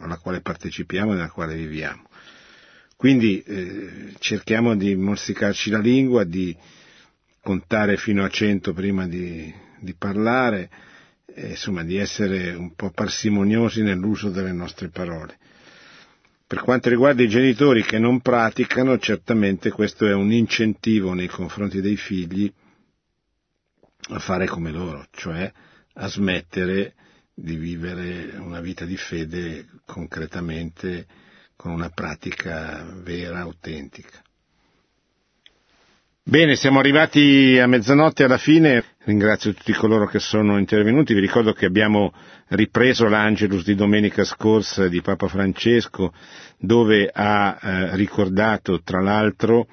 [0.00, 2.07] alla quale partecipiamo e nella quale viviamo.
[2.98, 6.52] Quindi eh, cerchiamo di morsicarci la lingua, di
[7.40, 10.68] contare fino a cento prima di, di parlare,
[11.26, 15.38] eh, insomma di essere un po' parsimoniosi nell'uso delle nostre parole.
[16.44, 21.80] Per quanto riguarda i genitori che non praticano, certamente questo è un incentivo nei confronti
[21.80, 22.52] dei figli
[24.08, 25.52] a fare come loro, cioè
[25.92, 26.94] a smettere
[27.32, 31.06] di vivere una vita di fede concretamente
[31.58, 34.22] con una pratica vera, autentica.
[36.22, 41.52] Bene, siamo arrivati a mezzanotte alla fine, ringrazio tutti coloro che sono intervenuti, vi ricordo
[41.52, 42.12] che abbiamo
[42.50, 46.12] ripreso l'Angelus di domenica scorsa di Papa Francesco,
[46.58, 49.66] dove ha eh, ricordato tra l'altro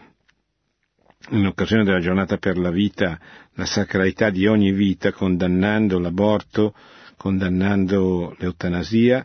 [1.29, 3.19] in occasione della giornata per la vita
[3.53, 6.73] la sacralità di ogni vita, condannando l'aborto,
[7.15, 9.23] condannando l'eutanasia,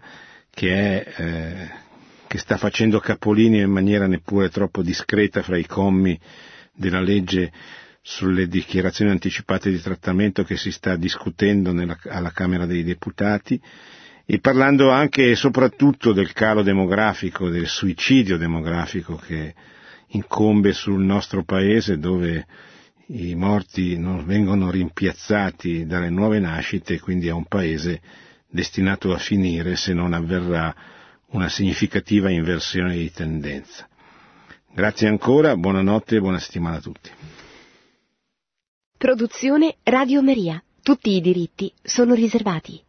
[0.50, 1.70] che, è, eh,
[2.30, 6.16] che sta facendo capolini in maniera neppure troppo discreta fra i commi
[6.72, 7.50] della legge
[8.02, 13.60] sulle dichiarazioni anticipate di trattamento che si sta discutendo nella, alla Camera dei Deputati
[14.24, 19.52] e parlando anche e soprattutto del calo demografico, del suicidio demografico che
[20.10, 22.46] incombe sul nostro paese dove
[23.06, 28.00] i morti non vengono rimpiazzati dalle nuove nascite e quindi è un paese
[28.48, 30.72] destinato a finire se non avverrà
[31.30, 33.88] una significativa inversione di tendenza.
[34.72, 37.10] Grazie ancora, buonanotte e buona settimana a tutti.
[38.96, 40.62] Produzione Radio Maria.
[40.82, 42.82] Tutti i diritti sono riservati.